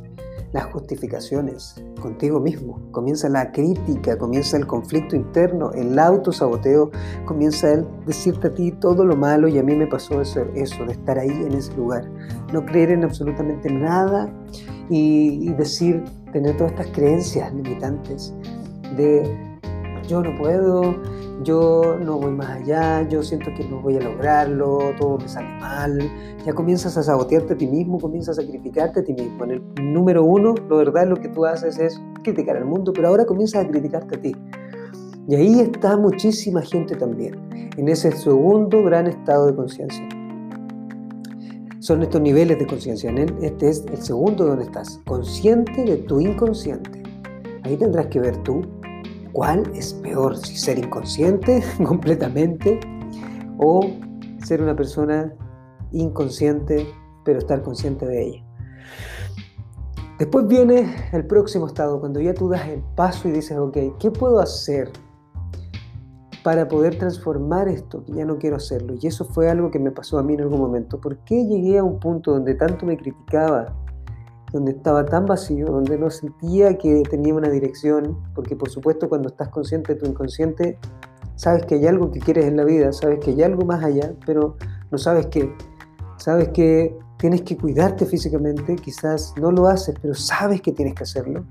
las 0.53 0.65
justificaciones 0.67 1.83
contigo 2.03 2.41
mismo. 2.41 2.79
Comienza 2.91 3.31
la 3.31 3.53
crítica, 3.53 4.19
comienza 4.19 4.59
el 4.59 4.67
conflicto 4.67 5.17
interno, 5.17 5.73
el 5.73 5.99
autosaboteo, 5.99 6.91
comienza 7.25 7.73
el 7.73 7.87
decirte 8.05 8.49
a 8.49 8.55
ti 8.55 8.71
todo 8.71 9.07
lo 9.07 9.17
malo 9.17 9.49
y 9.49 9.59
a 9.59 9.63
mí 9.63 9.75
me 9.75 9.87
pasó 9.87 10.21
eso, 10.21 10.43
eso 10.55 10.85
de 10.85 10.93
estar 10.93 11.19
ahí 11.19 11.31
en 11.31 11.55
ese 11.55 11.75
lugar. 11.75 12.07
No 12.53 12.67
creer 12.67 12.91
en 12.91 13.05
absolutamente 13.05 13.73
nada 13.73 14.31
y, 14.91 15.55
decir, 15.55 16.05
tener 16.35 16.55
todas 16.59 16.73
estas 16.73 16.89
creencias 16.89 17.51
limitantes 17.55 18.35
de 18.99 19.50
yo 20.07 20.23
no 20.23 20.37
puedo, 20.37 20.97
yo 21.43 21.97
no 22.01 22.19
voy 22.19 22.33
más 22.33 22.51
allá, 22.51 23.09
yo 23.09 23.23
siento 23.23 23.51
que 23.57 23.65
no 23.65 23.81
voy 23.81 23.97
a 23.97 24.01
lograrlo, 24.01 24.95
todo 24.99 25.19
me 25.19 25.29
sale 25.29 25.49
mal. 25.61 25.99
Ya 26.45 26.53
comienzas 26.53 26.97
a 26.97 27.03
sabotearte 27.03 27.55
a 27.55 27.57
ti 27.57 27.67
mismo, 27.67 27.99
comienzas 27.99 28.39
a 28.39 28.43
criticarte 28.43 29.01
a 29.01 29.05
ti 29.05 29.13
mismo. 29.13 29.45
En 29.45 29.51
el 29.51 29.93
número 29.93 30.25
uno, 30.25 30.55
lo 30.69 30.77
verdad, 30.77 31.07
lo 31.09 31.17
que 31.17 31.29
tú 31.29 31.45
haces 31.45 31.79
es 31.79 32.01
criticar 32.23 32.57
al 32.57 32.65
mundo, 32.65 32.93
pero 32.93 33.09
ahora 33.09 33.25
comienzas 33.25 33.65
a 33.65 33.69
criticarte 33.69 34.17
a 34.17 34.21
ti. 34.21 34.37
Y 35.29 35.35
ahí 35.35 35.61
está 35.61 35.97
muchísima 35.97 36.63
gente 36.63 36.97
también, 36.97 37.35
en 37.77 37.89
ese 37.89 38.11
segundo 38.13 38.83
gran 38.83 39.07
estado 39.07 39.47
de 39.47 39.55
conciencia 39.55 40.09
son 41.81 42.03
estos 42.03 42.21
niveles 42.21 42.59
de 42.59 42.67
conciencia. 42.67 43.11
Este 43.41 43.71
es 43.71 43.85
el 43.91 44.03
segundo 44.03 44.45
donde 44.45 44.65
estás, 44.65 45.01
consciente 45.07 45.83
de 45.85 45.97
tu 45.97 46.21
inconsciente. 46.21 47.03
Ahí 47.63 47.77
tendrás 47.77 48.07
que 48.07 48.21
ver 48.21 48.37
tú 48.43 48.63
cuál 49.33 49.71
es 49.75 49.95
peor, 49.95 50.37
ser 50.37 50.79
inconsciente 50.79 51.63
completamente 51.87 52.81
o 53.59 53.81
ser 54.45 54.63
una 54.63 54.75
persona 54.75 55.33
inconsciente 55.93 56.87
pero 57.25 57.39
estar 57.39 57.63
consciente 57.63 58.07
de 58.07 58.27
ella. 58.27 58.45
Después 60.19 60.47
viene 60.47 60.95
el 61.13 61.27
próximo 61.27 61.67
estado, 61.67 61.99
cuando 61.99 62.21
ya 62.21 62.35
tú 62.35 62.49
das 62.49 62.69
el 62.69 62.83
paso 62.95 63.29
y 63.29 63.33
dices, 63.33 63.57
ok, 63.57 63.77
¿qué 63.99 64.11
puedo 64.11 64.41
hacer 64.41 64.91
para 66.45 66.69
poder 66.69 66.99
transformar 66.99 67.69
esto? 67.69 68.05
Que 68.05 68.13
ya 68.13 68.27
no 68.27 68.37
quiero 68.37 68.57
hacerlo. 68.57 68.95
Y 69.01 69.07
eso 69.07 69.25
fue 69.25 69.49
algo 69.49 69.71
que 69.71 69.79
me 69.79 69.91
pasó 69.91 70.19
a 70.19 70.23
mí 70.23 70.35
en 70.35 70.43
algún 70.43 70.61
momento. 70.61 71.01
¿Por 71.01 71.19
qué 71.25 71.47
llegué 71.47 71.79
a 71.79 71.85
un 71.85 71.99
punto 71.99 72.33
donde 72.33 72.55
tanto 72.55 72.85
me 72.85 72.99
criticaba, 72.99 73.75
donde 74.53 74.73
estaba 74.73 75.05
tan 75.05 75.27
vacío, 75.27 75.67
donde 75.67 75.99
no 75.99 76.11
sentía 76.11 76.77
que 76.77 77.03
tenía 77.09 77.35
una 77.35 77.49
dirección? 77.49 78.19
Porque 78.35 78.57
por 78.57 78.71
supuesto 78.71 79.09
cuando 79.09 79.29
estás 79.29 79.49
consciente 79.49 79.95
de 79.95 80.01
tu 80.01 80.07
inconsciente, 80.07 80.79
sabes 81.37 81.65
que 81.67 81.77
hay 81.77 81.87
algo 81.87 82.11
que 82.11 82.21
quieres 82.21 82.47
en 82.47 82.57
la 82.57 82.65
vida, 82.65 82.93
sabes 82.93 83.21
que 83.21 83.31
hay 83.31 83.43
algo 83.43 83.65
más 83.65 83.83
allá, 83.83 84.13
pero 84.27 84.57
no 84.91 84.99
sabes 84.99 85.27
qué. 85.27 85.55
Sabes 86.19 86.49
que 86.51 86.99
tienes 87.19 87.43
que 87.43 87.57
cuidarte 87.57 88.07
físicamente, 88.07 88.77
quizás 88.77 89.35
no 89.41 89.51
lo 89.53 89.67
haces, 89.67 89.95
pero 90.01 90.15
sabes 90.15 90.61
que 90.61 90.73
tienes 90.73 90.95
que 90.95 91.05
hacerlo. 91.05 91.45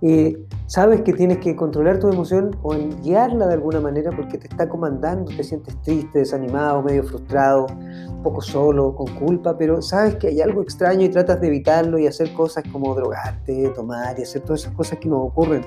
Eh, 0.00 0.38
sabes 0.66 1.00
que 1.02 1.12
tienes 1.12 1.38
que 1.38 1.56
controlar 1.56 1.98
tu 1.98 2.08
emoción 2.08 2.56
o 2.62 2.74
guiarla 3.02 3.48
de 3.48 3.54
alguna 3.54 3.80
manera 3.80 4.12
porque 4.14 4.38
te 4.38 4.46
está 4.46 4.68
comandando, 4.68 5.32
te 5.34 5.42
sientes 5.42 5.80
triste, 5.82 6.20
desanimado, 6.20 6.82
medio 6.82 7.02
frustrado, 7.02 7.66
un 8.08 8.22
poco 8.22 8.40
solo, 8.40 8.94
con 8.94 9.12
culpa, 9.16 9.56
pero 9.58 9.82
sabes 9.82 10.16
que 10.16 10.28
hay 10.28 10.40
algo 10.40 10.62
extraño 10.62 11.04
y 11.04 11.08
tratas 11.08 11.40
de 11.40 11.48
evitarlo 11.48 11.98
y 11.98 12.06
hacer 12.06 12.32
cosas 12.32 12.64
como 12.70 12.94
drogarte, 12.94 13.70
tomar 13.74 14.18
y 14.18 14.22
hacer 14.22 14.42
todas 14.42 14.60
esas 14.60 14.74
cosas 14.74 14.98
que 14.98 15.08
nos 15.08 15.26
ocurren, 15.26 15.62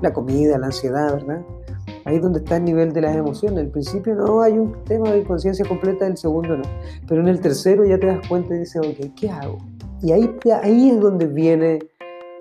la 0.00 0.12
comida, 0.12 0.56
la 0.56 0.66
ansiedad, 0.66 1.12
¿verdad? 1.12 1.42
Ahí 2.06 2.16
es 2.16 2.22
donde 2.22 2.40
está 2.40 2.56
el 2.56 2.64
nivel 2.64 2.92
de 2.92 3.00
las 3.00 3.16
emociones. 3.16 3.60
Al 3.60 3.70
principio 3.70 4.14
no 4.14 4.42
hay 4.42 4.58
un 4.58 4.84
tema 4.84 5.10
de 5.10 5.24
conciencia 5.24 5.64
completa, 5.66 6.06
el 6.06 6.18
segundo 6.18 6.56
no. 6.56 6.64
Pero 7.08 7.22
en 7.22 7.28
el 7.28 7.40
tercero 7.40 7.84
ya 7.84 7.98
te 7.98 8.06
das 8.06 8.26
cuenta 8.28 8.54
y 8.54 8.58
dices, 8.58 8.82
ok, 8.86 9.14
¿qué 9.16 9.30
hago? 9.30 9.56
Y 10.02 10.12
ahí, 10.12 10.36
ahí 10.62 10.90
es 10.90 11.00
donde 11.00 11.26
viene 11.26 11.78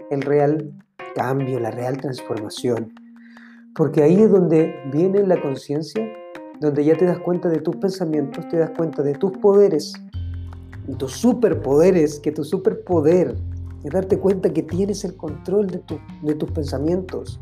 el 0.09 0.21
real 0.21 0.82
cambio, 1.15 1.59
la 1.59 1.71
real 1.71 1.97
transformación. 1.97 2.93
Porque 3.75 4.03
ahí 4.03 4.21
es 4.21 4.29
donde 4.29 4.73
viene 4.91 5.25
la 5.25 5.41
conciencia, 5.41 6.07
donde 6.59 6.85
ya 6.85 6.95
te 6.95 7.05
das 7.05 7.19
cuenta 7.19 7.49
de 7.49 7.59
tus 7.59 7.75
pensamientos, 7.77 8.47
te 8.49 8.57
das 8.57 8.71
cuenta 8.71 9.01
de 9.01 9.13
tus 9.13 9.31
poderes, 9.37 9.93
tus 10.97 11.13
superpoderes, 11.13 12.19
que 12.19 12.31
tu 12.31 12.43
superpoder 12.43 13.35
es 13.83 13.91
darte 13.91 14.17
cuenta 14.17 14.51
que 14.51 14.63
tienes 14.63 15.03
el 15.03 15.15
control 15.15 15.67
de, 15.67 15.81
de 16.21 16.35
tus 16.35 16.51
pensamientos, 16.51 17.39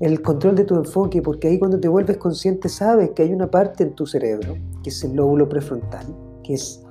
el 0.00 0.20
control 0.22 0.54
de 0.54 0.64
tu 0.64 0.74
enfoque, 0.74 1.22
porque 1.22 1.48
ahí 1.48 1.58
cuando 1.58 1.78
te 1.80 1.88
vuelves 1.88 2.18
consciente 2.18 2.68
sabes 2.68 3.10
que 3.10 3.22
hay 3.22 3.32
una 3.32 3.50
parte 3.50 3.84
en 3.84 3.94
tu 3.94 4.06
cerebro, 4.06 4.56
que 4.82 4.90
es 4.90 5.04
el 5.04 5.16
lóbulo 5.16 5.48
prefrontal, 5.48 6.06
que 6.42 6.54
es 6.54 6.82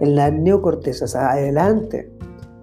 en 0.00 0.16
la 0.16 0.30
neocorteza, 0.30 1.30
adelante, 1.30 2.10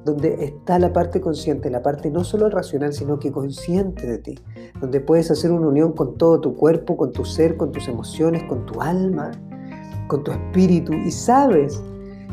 donde 0.03 0.45
está 0.45 0.79
la 0.79 0.93
parte 0.93 1.21
consciente, 1.21 1.69
la 1.69 1.83
parte 1.83 2.09
no 2.09 2.23
solo 2.23 2.49
racional, 2.49 2.93
sino 2.93 3.19
que 3.19 3.31
consciente 3.31 4.07
de 4.07 4.17
ti, 4.17 4.39
donde 4.79 4.99
puedes 4.99 5.29
hacer 5.31 5.51
una 5.51 5.67
unión 5.67 5.93
con 5.93 6.17
todo 6.17 6.39
tu 6.41 6.55
cuerpo, 6.55 6.97
con 6.97 7.11
tu 7.11 7.25
ser, 7.25 7.57
con 7.57 7.71
tus 7.71 7.87
emociones, 7.87 8.43
con 8.43 8.65
tu 8.65 8.81
alma, 8.81 9.31
con 10.07 10.23
tu 10.23 10.31
espíritu, 10.31 10.93
y 10.93 11.11
sabes 11.11 11.81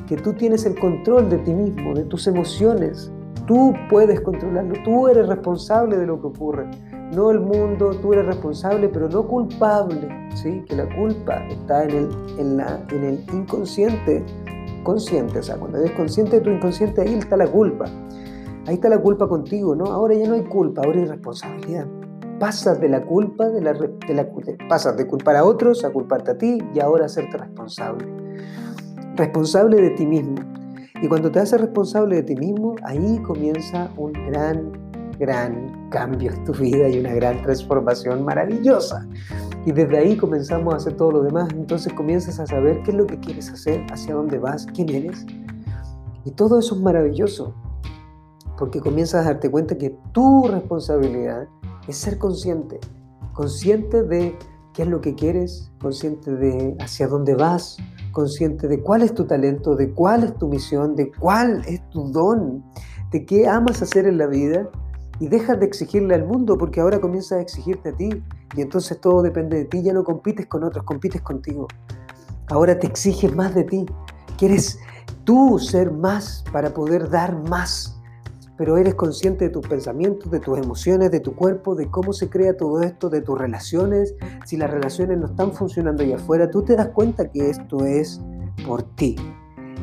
que 0.06 0.16
tú 0.16 0.32
tienes 0.32 0.64
el 0.64 0.78
control 0.78 1.28
de 1.28 1.38
ti 1.38 1.52
mismo, 1.52 1.94
de 1.94 2.04
tus 2.04 2.26
emociones, 2.26 3.12
tú 3.46 3.74
puedes 3.90 4.20
controlarlo, 4.20 4.74
tú 4.84 5.08
eres 5.08 5.28
responsable 5.28 5.98
de 5.98 6.06
lo 6.06 6.20
que 6.20 6.26
ocurre 6.28 6.70
no 7.12 7.30
el 7.30 7.40
mundo, 7.40 7.90
tú 8.02 8.12
eres 8.12 8.26
responsable, 8.26 8.88
pero 8.88 9.08
no 9.08 9.26
culpable, 9.26 10.08
¿sí? 10.34 10.62
Que 10.68 10.76
la 10.76 10.94
culpa 10.96 11.46
está 11.48 11.84
en 11.84 11.90
el, 11.90 12.08
en, 12.38 12.56
la, 12.58 12.84
en 12.90 13.04
el 13.04 13.24
inconsciente 13.32 14.24
consciente, 14.88 15.40
o 15.40 15.42
sea, 15.42 15.58
cuando 15.58 15.76
eres 15.76 15.90
consciente 15.90 16.36
de 16.36 16.40
tu 16.40 16.48
inconsciente, 16.48 17.02
ahí 17.02 17.12
está 17.12 17.36
la 17.36 17.46
culpa. 17.46 17.84
Ahí 18.66 18.76
está 18.76 18.88
la 18.88 18.98
culpa 18.98 19.28
contigo, 19.28 19.76
¿no? 19.76 19.84
Ahora 19.84 20.14
ya 20.14 20.26
no 20.26 20.32
hay 20.32 20.44
culpa, 20.44 20.80
ahora 20.82 20.98
hay 20.98 21.04
responsabilidad. 21.04 21.86
Pasas 22.40 22.80
de 22.80 22.88
la 22.88 23.04
culpa, 23.04 23.50
de 23.50 23.60
la, 23.60 23.74
de 23.74 24.14
la, 24.14 24.26
pasas 24.66 24.96
de 24.96 25.06
culpar 25.06 25.36
a 25.36 25.44
otros 25.44 25.84
a 25.84 25.90
culparte 25.90 26.30
a 26.30 26.38
ti 26.38 26.56
y 26.74 26.80
ahora 26.80 27.04
hacerte 27.04 27.36
responsable. 27.36 28.06
Responsable 29.14 29.76
de 29.76 29.90
ti 29.90 30.06
mismo. 30.06 30.36
Y 31.02 31.08
cuando 31.08 31.30
te 31.30 31.40
haces 31.40 31.60
responsable 31.60 32.16
de 32.16 32.22
ti 32.22 32.36
mismo, 32.36 32.74
ahí 32.82 33.18
comienza 33.18 33.90
un 33.98 34.14
gran 34.14 34.72
gran 35.18 35.88
cambio 35.90 36.32
en 36.32 36.44
tu 36.44 36.52
vida 36.52 36.88
y 36.88 36.98
una 36.98 37.14
gran 37.14 37.42
transformación 37.42 38.24
maravillosa. 38.24 39.06
Y 39.66 39.72
desde 39.72 39.98
ahí 39.98 40.16
comenzamos 40.16 40.72
a 40.74 40.76
hacer 40.78 40.96
todo 40.96 41.12
lo 41.12 41.22
demás. 41.22 41.48
Entonces 41.52 41.92
comienzas 41.92 42.38
a 42.40 42.46
saber 42.46 42.82
qué 42.84 42.92
es 42.92 42.96
lo 42.96 43.06
que 43.06 43.18
quieres 43.18 43.50
hacer, 43.50 43.84
hacia 43.92 44.14
dónde 44.14 44.38
vas, 44.38 44.66
quién 44.74 44.88
eres. 44.88 45.26
Y 46.24 46.30
todo 46.32 46.58
eso 46.58 46.74
es 46.74 46.80
maravilloso. 46.80 47.54
Porque 48.58 48.80
comienzas 48.80 49.26
a 49.26 49.32
darte 49.32 49.50
cuenta 49.50 49.76
que 49.76 49.96
tu 50.12 50.48
responsabilidad 50.48 51.46
es 51.86 51.96
ser 51.96 52.18
consciente. 52.18 52.78
Consciente 53.32 54.02
de 54.02 54.36
qué 54.74 54.82
es 54.82 54.88
lo 54.88 55.00
que 55.00 55.14
quieres, 55.14 55.70
consciente 55.80 56.34
de 56.34 56.76
hacia 56.80 57.08
dónde 57.08 57.34
vas, 57.34 57.76
consciente 58.12 58.68
de 58.68 58.80
cuál 58.80 59.02
es 59.02 59.14
tu 59.14 59.24
talento, 59.26 59.76
de 59.76 59.92
cuál 59.92 60.24
es 60.24 60.34
tu 60.38 60.48
misión, 60.48 60.96
de 60.96 61.10
cuál 61.12 61.62
es 61.66 61.88
tu 61.90 62.10
don, 62.10 62.64
de 63.10 63.24
qué 63.24 63.46
amas 63.46 63.82
hacer 63.82 64.06
en 64.06 64.18
la 64.18 64.26
vida 64.26 64.68
y 65.20 65.28
dejas 65.28 65.58
de 65.58 65.66
exigirle 65.66 66.14
al 66.14 66.24
mundo 66.24 66.56
porque 66.56 66.80
ahora 66.80 67.00
comienzas 67.00 67.38
a 67.38 67.40
exigirte 67.40 67.90
a 67.90 67.92
ti 67.92 68.22
y 68.56 68.60
entonces 68.60 69.00
todo 69.00 69.22
depende 69.22 69.56
de 69.56 69.64
ti, 69.64 69.82
ya 69.82 69.92
no 69.92 70.04
compites 70.04 70.46
con 70.46 70.64
otros, 70.64 70.84
compites 70.84 71.22
contigo. 71.22 71.66
Ahora 72.48 72.78
te 72.78 72.86
exiges 72.86 73.34
más 73.34 73.54
de 73.54 73.64
ti, 73.64 73.86
quieres 74.36 74.78
tú 75.24 75.58
ser 75.58 75.90
más 75.90 76.44
para 76.52 76.72
poder 76.72 77.10
dar 77.10 77.36
más, 77.48 78.00
pero 78.56 78.76
eres 78.78 78.94
consciente 78.94 79.44
de 79.44 79.50
tus 79.50 79.66
pensamientos, 79.66 80.30
de 80.30 80.40
tus 80.40 80.58
emociones, 80.58 81.10
de 81.10 81.20
tu 81.20 81.34
cuerpo, 81.34 81.74
de 81.74 81.90
cómo 81.90 82.12
se 82.12 82.28
crea 82.28 82.56
todo 82.56 82.82
esto, 82.82 83.08
de 83.10 83.20
tus 83.20 83.38
relaciones. 83.38 84.14
Si 84.46 84.56
las 84.56 84.70
relaciones 84.70 85.18
no 85.18 85.26
están 85.26 85.52
funcionando 85.52 86.02
allá 86.02 86.16
afuera, 86.16 86.50
tú 86.50 86.62
te 86.62 86.74
das 86.74 86.88
cuenta 86.88 87.30
que 87.30 87.50
esto 87.50 87.84
es 87.84 88.20
por 88.66 88.82
ti, 88.94 89.16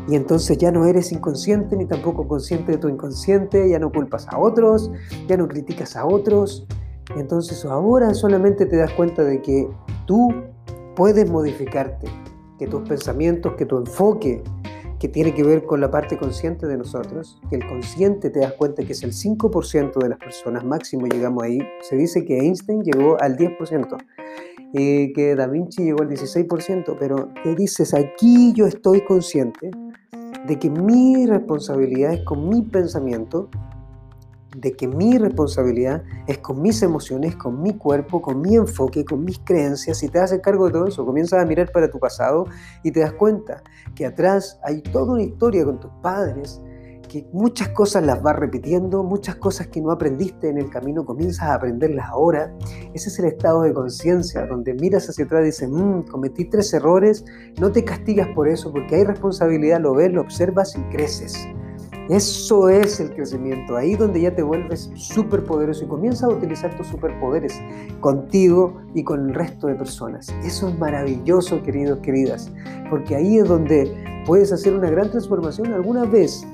y 0.08 0.16
entonces 0.16 0.58
ya 0.58 0.72
no 0.72 0.86
eres 0.86 1.12
inconsciente 1.12 1.76
ni 1.76 1.86
tampoco 1.86 2.28
consciente 2.28 2.74
de 2.74 2.78
tu 2.78 2.90
inconsciente, 2.90 3.70
ya 3.70 3.80
no 3.80 3.92
culpas 3.92 4.28
a 4.30 4.38
otros, 4.38 4.92
ya 5.28 5.38
no 5.38 5.48
criticas 5.48 5.96
a 5.96 6.06
otros. 6.06 6.68
Entonces 7.16 7.66
ahora 7.66 8.14
solamente 8.14 8.66
te 8.66 8.78
das 8.78 8.92
cuenta 8.94 9.24
de 9.24 9.42
que 9.42 9.68
tú 10.06 10.30
puedes 10.96 11.30
modificarte, 11.30 12.08
que 12.60 12.68
tus 12.68 12.88
pensamientos, 12.88 13.54
que 13.54 13.66
tu 13.66 13.78
enfoque, 13.78 14.44
que 15.00 15.10
tiene 15.10 15.34
que 15.34 15.44
ver 15.44 15.66
con 15.66 15.82
la 15.82 15.92
parte 15.92 16.18
consciente 16.18 16.68
de 16.68 16.78
nosotros, 16.78 17.40
que 17.50 17.58
el 17.58 17.68
consciente 17.68 18.30
te 18.30 18.40
das 18.40 18.54
cuenta 18.54 18.84
que 18.84 18.94
es 18.94 19.04
el 19.04 19.12
5% 19.12 20.02
de 20.02 20.10
las 20.10 20.20
personas, 20.20 20.64
máximo 20.64 21.06
llegamos 21.08 21.44
ahí. 21.44 21.60
Se 21.82 21.96
dice 21.96 22.26
que 22.26 22.40
Einstein 22.40 22.84
llegó 22.84 23.22
al 23.22 23.36
10%, 23.38 23.98
y 24.74 25.14
que 25.14 25.36
Da 25.36 25.48
Vinci 25.48 25.84
llegó 25.84 26.02
al 26.02 26.10
16%, 26.10 26.96
pero 27.00 27.30
te 27.44 27.56
dices, 27.56 27.94
aquí 27.94 28.54
yo 28.54 28.66
estoy 28.66 29.02
consciente 29.02 29.72
de 30.48 30.60
que 30.60 30.70
mi 30.70 31.26
responsabilidad 31.26 32.14
es 32.14 32.22
con 32.24 32.50
mi 32.50 32.62
pensamiento, 32.62 33.50
de 34.56 34.72
que 34.74 34.88
mi 34.88 35.18
responsabilidad 35.18 36.04
es 36.28 36.38
con 36.38 36.62
mis 36.62 36.82
emociones, 36.82 37.36
con 37.36 37.62
mi 37.62 37.74
cuerpo, 37.74 38.22
con 38.22 38.42
mi 38.42 38.56
enfoque, 38.56 39.04
con 39.04 39.26
mis 39.26 39.40
creencias. 39.40 39.98
Si 39.98 40.08
te 40.08 40.20
haces 40.20 40.40
cargo 40.42 40.68
de 40.68 40.74
todo 40.74 40.88
eso, 40.88 41.06
comienzas 41.06 41.42
a 41.42 41.46
mirar 41.46 41.72
para 41.72 41.90
tu 41.90 42.00
pasado 42.00 42.46
y 42.84 42.92
te 42.92 43.02
das 43.02 43.14
cuenta 43.14 43.64
que 43.96 44.06
atrás 44.06 44.60
hay 44.64 44.82
toda 44.82 45.14
una 45.14 45.24
historia 45.24 45.66
con 45.66 45.80
tus 45.80 45.92
padres, 46.02 46.62
que 47.08 47.26
muchas 47.32 47.70
cosas 47.70 48.06
las 48.06 48.22
vas 48.22 48.36
repitiendo, 48.36 49.04
muchas 49.04 49.36
cosas 49.36 49.68
que 49.68 49.82
no 49.82 49.92
aprendiste 49.92 50.50
en 50.50 50.58
el 50.58 50.70
camino 50.70 51.06
comienzas 51.06 51.44
a 51.44 51.56
aprenderlas 51.56 52.10
ahora. 52.10 52.54
Ese 52.94 53.10
es 53.10 53.20
el 53.20 53.26
estado 53.26 53.64
de 53.64 53.74
conciencia, 53.74 54.46
donde 54.46 54.74
miras 54.74 55.10
hacia 55.10 55.26
atrás 55.26 55.44
y 55.44 55.46
dices, 55.46 55.70
mmm, 55.70 56.02
cometí 56.04 56.46
tres 56.46 56.74
errores, 56.74 57.26
no 57.60 57.72
te 57.72 57.84
castigas 57.84 58.28
por 58.36 58.48
eso, 58.48 58.72
porque 58.72 58.96
hay 58.96 59.04
responsabilidad, 59.04 59.80
lo 59.80 59.94
ves, 59.96 60.12
lo 60.12 60.22
observas 60.22 60.76
y 60.76 60.82
creces. 60.96 61.48
Eso 62.10 62.70
es 62.70 63.00
el 63.00 63.16
crecimiento, 63.16 63.76
ahí 63.76 63.96
donde 63.96 64.22
ya 64.22 64.36
te 64.36 64.44
vuelves 64.44 64.92
súper 64.94 65.44
poderoso 65.44 65.86
y 65.86 65.88
comienzas 65.88 66.26
a 66.26 66.28
utilizar 66.28 66.78
tus 66.78 66.86
superpoderes 66.86 67.60
contigo 68.00 68.80
y 68.94 69.04
con 69.04 69.30
el 69.30 69.34
resto 69.34 69.66
de 69.66 69.74
personas. 69.74 70.30
Eso 70.44 70.70
es 70.70 70.78
maravilloso, 70.78 71.64
queridos, 71.64 72.00
queridas, 72.02 72.52
porque 72.92 73.16
ahí 73.16 73.40
es 73.40 73.48
donde 73.48 73.92
puedes 74.28 74.52
hacer 74.52 74.76
una 74.76 74.92
gran 74.92 75.10
transformación. 75.10 75.74
Alguna 75.74 76.06
vez 76.06 76.46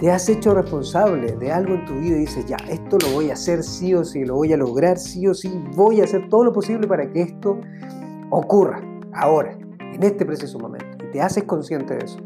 te 0.00 0.10
has 0.10 0.30
hecho 0.30 0.54
responsable 0.54 1.36
de 1.36 1.52
algo 1.52 1.74
en 1.74 1.84
tu 1.84 1.94
vida 1.96 2.16
y 2.16 2.20
dices, 2.20 2.46
ya, 2.46 2.56
esto 2.70 2.96
lo 3.02 3.12
voy 3.12 3.28
a 3.28 3.34
hacer 3.34 3.62
sí 3.62 3.94
o 3.94 4.02
sí, 4.02 4.24
lo 4.24 4.36
voy 4.36 4.50
a 4.50 4.56
lograr 4.56 4.98
sí 4.98 5.26
o 5.26 5.34
sí, 5.34 5.52
voy 5.76 6.00
a 6.00 6.04
hacer 6.04 6.26
todo 6.30 6.44
lo 6.44 6.52
posible 6.54 6.88
para 6.88 7.12
que 7.12 7.20
esto 7.20 7.60
ocurra 8.30 8.80
ahora, 9.12 9.58
en 9.78 10.02
este 10.02 10.24
preciso 10.24 10.58
momento. 10.58 11.04
Y 11.04 11.10
te 11.10 11.20
haces 11.20 11.44
consciente 11.44 11.94
de 11.94 12.06
eso. 12.06 12.18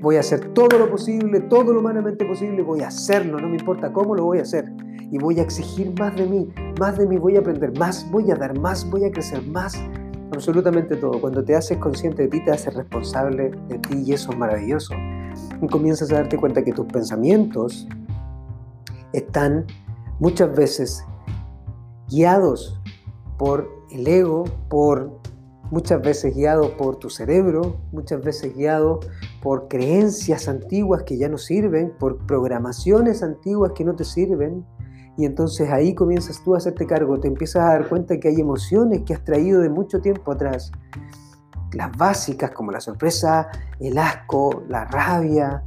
Voy 0.00 0.16
a 0.16 0.20
hacer 0.20 0.52
todo 0.52 0.76
lo 0.76 0.90
posible, 0.90 1.40
todo 1.42 1.72
lo 1.72 1.78
humanamente 1.78 2.24
posible, 2.24 2.60
voy 2.60 2.80
a 2.80 2.88
hacerlo, 2.88 3.38
no 3.38 3.48
me 3.48 3.56
importa 3.56 3.92
cómo 3.92 4.16
lo 4.16 4.24
voy 4.24 4.38
a 4.38 4.42
hacer. 4.42 4.64
Y 5.12 5.18
voy 5.18 5.38
a 5.38 5.42
exigir 5.42 5.92
más 6.00 6.16
de 6.16 6.26
mí, 6.26 6.48
más 6.80 6.98
de 6.98 7.06
mí, 7.06 7.18
voy 7.18 7.36
a 7.36 7.38
aprender 7.38 7.78
más, 7.78 8.04
voy 8.10 8.32
a 8.32 8.34
dar 8.34 8.58
más, 8.58 8.88
voy 8.90 9.04
a 9.04 9.12
crecer 9.12 9.46
más, 9.46 9.80
absolutamente 10.32 10.96
todo. 10.96 11.20
Cuando 11.20 11.44
te 11.44 11.54
haces 11.54 11.78
consciente 11.78 12.22
de 12.22 12.28
ti, 12.28 12.44
te 12.44 12.50
haces 12.50 12.74
responsable 12.74 13.52
de 13.68 13.78
ti 13.78 14.02
y 14.06 14.12
eso 14.12 14.32
es 14.32 14.38
maravilloso 14.38 14.94
comienzas 15.70 16.10
a 16.12 16.16
darte 16.16 16.36
cuenta 16.36 16.64
que 16.64 16.72
tus 16.72 16.86
pensamientos 16.86 17.86
están 19.12 19.66
muchas 20.18 20.54
veces 20.54 21.04
guiados 22.08 22.80
por 23.38 23.68
el 23.90 24.06
ego, 24.06 24.44
por 24.68 25.20
muchas 25.70 26.02
veces 26.02 26.34
guiados 26.34 26.70
por 26.72 26.96
tu 26.96 27.08
cerebro, 27.08 27.78
muchas 27.92 28.22
veces 28.22 28.54
guiados 28.54 29.06
por 29.42 29.68
creencias 29.68 30.46
antiguas 30.46 31.02
que 31.04 31.16
ya 31.16 31.28
no 31.28 31.38
sirven, 31.38 31.92
por 31.98 32.18
programaciones 32.26 33.22
antiguas 33.22 33.72
que 33.74 33.84
no 33.84 33.96
te 33.96 34.04
sirven. 34.04 34.64
Y 35.16 35.24
entonces 35.24 35.70
ahí 35.70 35.94
comienzas 35.94 36.42
tú 36.44 36.54
a 36.54 36.58
hacerte 36.58 36.86
cargo, 36.86 37.18
te 37.20 37.28
empiezas 37.28 37.62
a 37.62 37.68
dar 37.68 37.88
cuenta 37.88 38.18
que 38.20 38.28
hay 38.28 38.40
emociones 38.40 39.02
que 39.02 39.14
has 39.14 39.24
traído 39.24 39.60
de 39.60 39.68
mucho 39.68 40.00
tiempo 40.00 40.32
atrás. 40.32 40.70
Las 41.72 41.96
básicas 41.96 42.50
como 42.50 42.70
la 42.70 42.80
sorpresa, 42.80 43.48
el 43.80 43.98
asco, 43.98 44.62
la 44.68 44.84
rabia, 44.84 45.62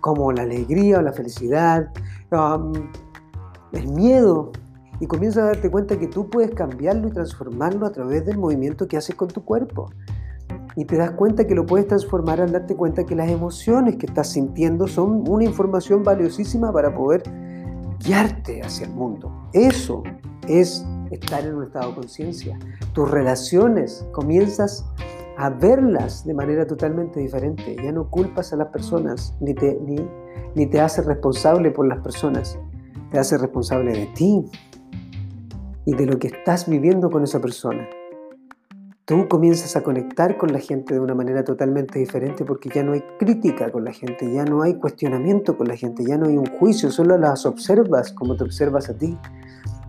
como 0.00 0.32
la 0.32 0.42
alegría 0.42 0.98
o 0.98 1.02
la 1.02 1.12
felicidad, 1.12 1.92
um, 2.30 2.72
el 3.72 3.88
miedo, 3.88 4.52
y 5.00 5.06
comienzas 5.06 5.44
a 5.44 5.46
darte 5.46 5.70
cuenta 5.70 5.98
que 5.98 6.08
tú 6.08 6.28
puedes 6.28 6.52
cambiarlo 6.52 7.08
y 7.08 7.12
transformarlo 7.12 7.86
a 7.86 7.92
través 7.92 8.24
del 8.26 8.38
movimiento 8.38 8.88
que 8.88 8.96
haces 8.96 9.14
con 9.14 9.28
tu 9.28 9.44
cuerpo. 9.44 9.90
Y 10.76 10.84
te 10.84 10.96
das 10.96 11.12
cuenta 11.12 11.46
que 11.46 11.54
lo 11.54 11.66
puedes 11.66 11.86
transformar 11.88 12.40
al 12.40 12.52
darte 12.52 12.76
cuenta 12.76 13.04
que 13.04 13.14
las 13.14 13.30
emociones 13.30 13.96
que 13.96 14.06
estás 14.06 14.30
sintiendo 14.30 14.86
son 14.86 15.28
una 15.28 15.44
información 15.44 16.02
valiosísima 16.02 16.72
para 16.72 16.94
poder 16.94 17.22
guiarte 18.00 18.62
hacia 18.62 18.86
el 18.86 18.92
mundo. 18.92 19.48
Eso 19.52 20.02
es 20.46 20.84
estar 21.10 21.44
en 21.44 21.56
un 21.56 21.64
estado 21.64 21.90
de 21.90 21.94
conciencia. 21.96 22.58
Tus 22.92 23.10
relaciones 23.10 24.06
comienzas 24.12 24.84
a 25.38 25.50
verlas 25.50 26.26
de 26.26 26.34
manera 26.34 26.66
totalmente 26.66 27.20
diferente. 27.20 27.76
Ya 27.82 27.92
no 27.92 28.10
culpas 28.10 28.52
a 28.52 28.56
las 28.56 28.68
personas, 28.68 29.34
ni 29.40 29.54
te, 29.54 29.78
ni, 29.80 29.96
ni 30.54 30.66
te 30.66 30.80
haces 30.80 31.06
responsable 31.06 31.70
por 31.70 31.86
las 31.86 32.00
personas. 32.00 32.58
Te 33.10 33.18
haces 33.18 33.40
responsable 33.40 33.92
de 33.92 34.06
ti, 34.14 34.44
y 35.88 35.94
de 35.94 36.04
lo 36.04 36.18
que 36.18 36.26
estás 36.26 36.68
viviendo 36.68 37.08
con 37.08 37.24
esa 37.24 37.40
persona. 37.40 37.88
Tú 39.06 39.26
comienzas 39.26 39.74
a 39.74 39.82
conectar 39.82 40.36
con 40.36 40.52
la 40.52 40.58
gente 40.58 40.92
de 40.92 41.00
una 41.00 41.14
manera 41.14 41.44
totalmente 41.44 41.98
diferente 41.98 42.44
porque 42.44 42.68
ya 42.68 42.82
no 42.82 42.92
hay 42.92 43.00
crítica 43.18 43.70
con 43.70 43.86
la 43.86 43.92
gente, 43.94 44.30
ya 44.30 44.44
no 44.44 44.60
hay 44.60 44.74
cuestionamiento 44.74 45.56
con 45.56 45.66
la 45.66 45.76
gente, 45.76 46.04
ya 46.04 46.18
no 46.18 46.26
hay 46.26 46.36
un 46.36 46.44
juicio, 46.44 46.90
solo 46.90 47.16
las 47.16 47.46
observas 47.46 48.12
como 48.12 48.36
te 48.36 48.44
observas 48.44 48.90
a 48.90 48.98
ti. 48.98 49.16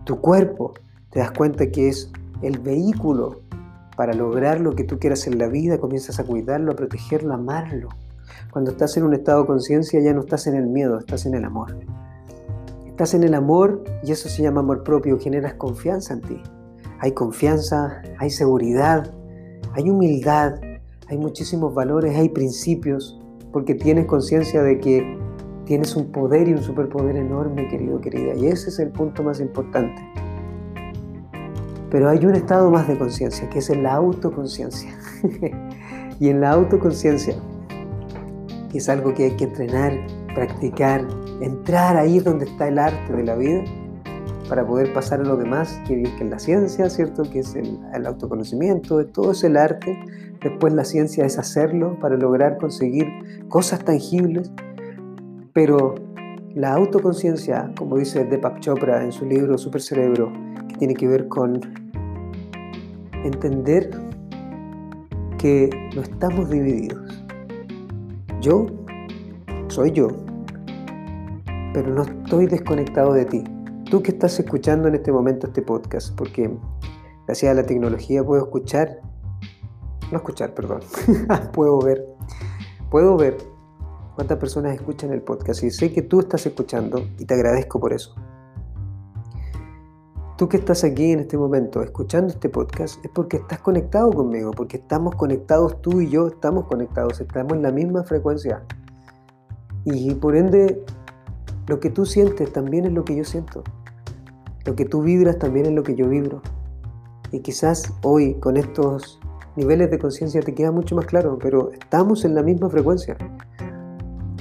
Tu 0.04 0.18
cuerpo, 0.22 0.72
te 1.10 1.18
das 1.18 1.32
cuenta 1.32 1.70
que 1.70 1.90
es 1.90 2.10
el 2.40 2.58
vehículo 2.60 3.42
para 4.00 4.14
lograr 4.14 4.62
lo 4.62 4.74
que 4.74 4.82
tú 4.82 4.98
quieras 4.98 5.26
en 5.26 5.36
la 5.36 5.46
vida, 5.46 5.76
comienzas 5.76 6.18
a 6.18 6.24
cuidarlo, 6.24 6.72
a 6.72 6.74
protegerlo, 6.74 7.32
a 7.32 7.36
amarlo. 7.36 7.90
Cuando 8.50 8.70
estás 8.70 8.96
en 8.96 9.04
un 9.04 9.12
estado 9.12 9.42
de 9.42 9.48
conciencia 9.48 10.00
ya 10.00 10.14
no 10.14 10.20
estás 10.20 10.46
en 10.46 10.54
el 10.54 10.68
miedo, 10.68 10.98
estás 10.98 11.26
en 11.26 11.34
el 11.34 11.44
amor. 11.44 11.76
Estás 12.86 13.12
en 13.12 13.24
el 13.24 13.34
amor 13.34 13.84
y 14.02 14.12
eso 14.12 14.30
se 14.30 14.42
llama 14.42 14.60
amor 14.60 14.84
propio, 14.84 15.20
generas 15.20 15.52
confianza 15.52 16.14
en 16.14 16.22
ti. 16.22 16.42
Hay 17.00 17.12
confianza, 17.12 18.00
hay 18.16 18.30
seguridad, 18.30 19.12
hay 19.74 19.90
humildad, 19.90 20.54
hay 21.08 21.18
muchísimos 21.18 21.74
valores, 21.74 22.16
hay 22.16 22.30
principios, 22.30 23.20
porque 23.52 23.74
tienes 23.74 24.06
conciencia 24.06 24.62
de 24.62 24.80
que 24.80 25.18
tienes 25.66 25.94
un 25.94 26.10
poder 26.10 26.48
y 26.48 26.54
un 26.54 26.62
superpoder 26.62 27.16
enorme, 27.16 27.68
querido, 27.68 28.00
querida, 28.00 28.34
y 28.34 28.46
ese 28.46 28.70
es 28.70 28.78
el 28.78 28.92
punto 28.92 29.22
más 29.22 29.40
importante. 29.40 30.00
Pero 31.90 32.08
hay 32.08 32.24
un 32.24 32.34
estado 32.34 32.70
más 32.70 32.86
de 32.86 32.96
conciencia, 32.96 33.48
que 33.50 33.58
es 33.58 33.76
la 33.76 33.94
autoconciencia. 33.94 34.96
y 36.20 36.28
en 36.28 36.40
la 36.40 36.52
autoconciencia, 36.52 37.34
que 38.70 38.78
es 38.78 38.88
algo 38.88 39.12
que 39.14 39.24
hay 39.24 39.36
que 39.36 39.44
entrenar, 39.44 39.92
practicar, 40.34 41.06
entrar 41.40 41.96
ahí 41.96 42.20
donde 42.20 42.44
está 42.44 42.68
el 42.68 42.78
arte 42.78 43.12
de 43.12 43.24
la 43.24 43.34
vida 43.34 43.64
para 44.48 44.66
poder 44.66 44.92
pasar 44.92 45.20
a 45.20 45.24
lo 45.24 45.36
demás, 45.36 45.80
que 45.86 46.02
es 46.02 46.20
la 46.20 46.38
ciencia, 46.38 46.90
¿cierto? 46.90 47.22
Que 47.22 47.40
es 47.40 47.54
el, 47.54 47.78
el, 47.94 48.06
autoconocimiento, 48.06 49.04
todo 49.06 49.32
es 49.32 49.44
el 49.44 49.56
arte. 49.56 49.98
Después 50.42 50.72
la 50.72 50.84
ciencia 50.84 51.24
es 51.24 51.38
hacerlo 51.38 51.98
para 52.00 52.16
lograr 52.16 52.58
conseguir 52.58 53.08
cosas 53.48 53.84
tangibles. 53.84 54.50
Pero 55.52 55.94
la 56.54 56.72
autoconciencia, 56.74 57.72
como 57.78 57.96
dice 57.96 58.24
Deepak 58.24 58.58
Chopra 58.60 59.04
en 59.04 59.12
su 59.12 59.24
libro 59.24 59.56
Super 59.56 59.80
Cerebro, 59.80 60.32
que 60.68 60.76
tiene 60.78 60.94
que 60.94 61.06
ver 61.06 61.28
con 61.28 61.60
entender 63.24 63.90
que 65.38 65.70
no 65.94 66.02
estamos 66.02 66.50
divididos. 66.50 67.24
Yo 68.40 68.66
soy 69.68 69.92
yo, 69.92 70.08
pero 71.72 71.94
no 71.94 72.02
estoy 72.02 72.46
desconectado 72.46 73.12
de 73.12 73.24
ti. 73.24 73.44
Tú 73.90 74.02
que 74.02 74.12
estás 74.12 74.38
escuchando 74.38 74.88
en 74.88 74.94
este 74.94 75.12
momento 75.12 75.46
este 75.46 75.62
podcast, 75.62 76.14
porque 76.16 76.50
gracias 77.26 77.50
a 77.50 77.54
la 77.54 77.64
tecnología 77.64 78.24
puedo 78.24 78.42
escuchar, 78.42 79.00
no 80.10 80.18
escuchar, 80.18 80.54
perdón, 80.54 80.80
puedo 81.52 81.80
ver, 81.80 82.04
puedo 82.90 83.16
ver 83.16 83.36
cuántas 84.14 84.38
personas 84.38 84.74
escuchan 84.74 85.12
el 85.12 85.22
podcast 85.22 85.62
y 85.62 85.70
sé 85.70 85.92
que 85.92 86.02
tú 86.02 86.20
estás 86.20 86.44
escuchando 86.46 87.06
y 87.18 87.24
te 87.24 87.34
agradezco 87.34 87.80
por 87.80 87.92
eso. 87.92 88.14
Tú 90.40 90.48
que 90.48 90.56
estás 90.56 90.84
aquí 90.84 91.12
en 91.12 91.20
este 91.20 91.36
momento 91.36 91.82
escuchando 91.82 92.32
este 92.32 92.48
podcast 92.48 93.04
es 93.04 93.10
porque 93.10 93.36
estás 93.36 93.58
conectado 93.58 94.10
conmigo, 94.10 94.52
porque 94.52 94.78
estamos 94.78 95.14
conectados, 95.14 95.82
tú 95.82 96.00
y 96.00 96.08
yo 96.08 96.28
estamos 96.28 96.64
conectados, 96.64 97.20
estamos 97.20 97.52
en 97.52 97.62
la 97.62 97.70
misma 97.70 98.04
frecuencia. 98.04 98.62
Y 99.84 100.14
por 100.14 100.34
ende 100.34 100.82
lo 101.66 101.78
que 101.78 101.90
tú 101.90 102.06
sientes 102.06 102.50
también 102.54 102.86
es 102.86 102.92
lo 102.92 103.04
que 103.04 103.16
yo 103.16 103.22
siento. 103.22 103.62
Lo 104.64 104.74
que 104.74 104.86
tú 104.86 105.02
vibras 105.02 105.38
también 105.38 105.66
es 105.66 105.72
lo 105.72 105.82
que 105.82 105.94
yo 105.94 106.08
vibro. 106.08 106.40
Y 107.32 107.40
quizás 107.40 107.92
hoy 108.02 108.32
con 108.36 108.56
estos 108.56 109.20
niveles 109.56 109.90
de 109.90 109.98
conciencia 109.98 110.40
te 110.40 110.54
queda 110.54 110.72
mucho 110.72 110.96
más 110.96 111.04
claro, 111.04 111.38
pero 111.38 111.70
estamos 111.72 112.24
en 112.24 112.34
la 112.34 112.42
misma 112.42 112.70
frecuencia. 112.70 113.18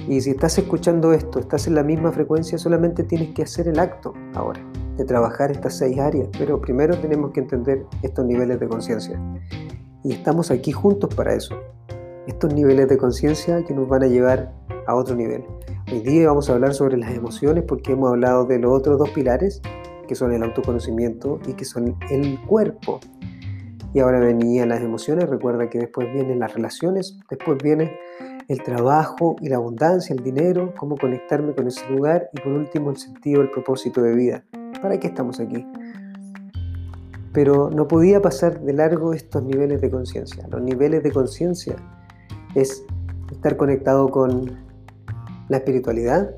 Y 0.08 0.22
si 0.22 0.30
estás 0.30 0.58
escuchando 0.58 1.12
esto, 1.12 1.40
estás 1.40 1.68
en 1.68 1.76
la 1.76 1.84
misma 1.84 2.14
frecuencia, 2.14 2.58
solamente 2.58 3.04
tienes 3.04 3.34
que 3.34 3.44
hacer 3.44 3.68
el 3.68 3.80
acto 3.80 4.14
ahora 4.34 4.62
de 5.00 5.06
trabajar 5.06 5.52
estas 5.52 5.78
seis 5.78 5.98
áreas. 5.98 6.28
Pero 6.38 6.62
primero 6.62 6.98
tenemos 7.00 7.32
que 7.32 7.40
entender 7.40 7.86
estos 8.04 8.26
niveles 8.26 8.60
de 8.60 8.68
conciencia. 8.68 9.20
Y 10.04 10.14
estamos 10.14 10.52
aquí 10.52 10.72
juntos 10.72 11.14
para 11.16 11.34
eso. 11.34 11.56
Estos 12.28 12.54
niveles 12.54 12.88
de 12.88 12.98
conciencia 12.98 13.64
que 13.66 13.74
nos 13.74 13.88
van 13.88 14.04
a 14.04 14.08
llevar 14.08 14.54
a 14.86 14.96
otro 14.96 15.16
nivel. 15.16 15.44
Hoy 15.92 16.02
día 16.02 16.28
vamos 16.28 16.50
a 16.50 16.54
hablar 16.54 16.74
sobre 16.74 16.98
las 16.98 17.12
emociones 17.12 17.64
porque 17.68 17.94
hemos 17.94 18.10
hablado 18.10 18.46
de 18.46 18.60
los 18.60 18.72
otros 18.72 19.00
dos 19.00 19.10
pilares, 19.10 19.62
que 20.08 20.16
son 20.16 20.34
el 20.34 20.44
autoconocimiento 20.44 21.40
y 21.48 21.54
que 21.54 21.66
son 21.66 21.96
el 22.12 22.40
cuerpo. 22.42 23.00
Y 23.94 24.00
ahora 24.00 24.20
venían 24.20 24.70
las 24.70 24.82
emociones, 24.82 25.28
recuerda 25.30 25.70
que 25.70 25.80
después 25.80 26.14
vienen 26.14 26.40
las 26.40 26.54
relaciones, 26.54 27.18
después 27.30 27.58
viene 27.64 27.98
el 28.48 28.62
trabajo 28.62 29.36
y 29.42 29.50
la 29.50 29.58
abundancia, 29.58 30.16
el 30.16 30.24
dinero, 30.24 30.74
cómo 30.78 30.96
conectarme 30.98 31.54
con 31.56 31.68
ese 31.68 31.88
lugar 31.90 32.30
y 32.34 32.42
por 32.42 32.52
último 32.52 32.92
el 32.92 32.98
sentido, 32.98 33.42
el 33.42 33.50
propósito 33.50 34.02
de 34.02 34.16
vida. 34.16 34.44
¿Para 34.82 35.00
qué 35.00 35.08
estamos 35.08 35.40
aquí? 35.40 35.66
Pero 37.34 37.70
no 37.70 37.88
podía 37.88 38.22
pasar 38.22 38.62
de 38.62 38.74
largo 38.74 39.14
estos 39.14 39.44
niveles 39.44 39.82
de 39.82 39.90
conciencia. 39.90 40.48
Los 40.50 40.62
niveles 40.62 41.04
de 41.04 41.12
conciencia 41.12 41.76
es 42.56 42.84
estar 43.32 43.58
conectado 43.58 44.10
con 44.10 44.58
la 45.48 45.58
espiritualidad 45.58 46.32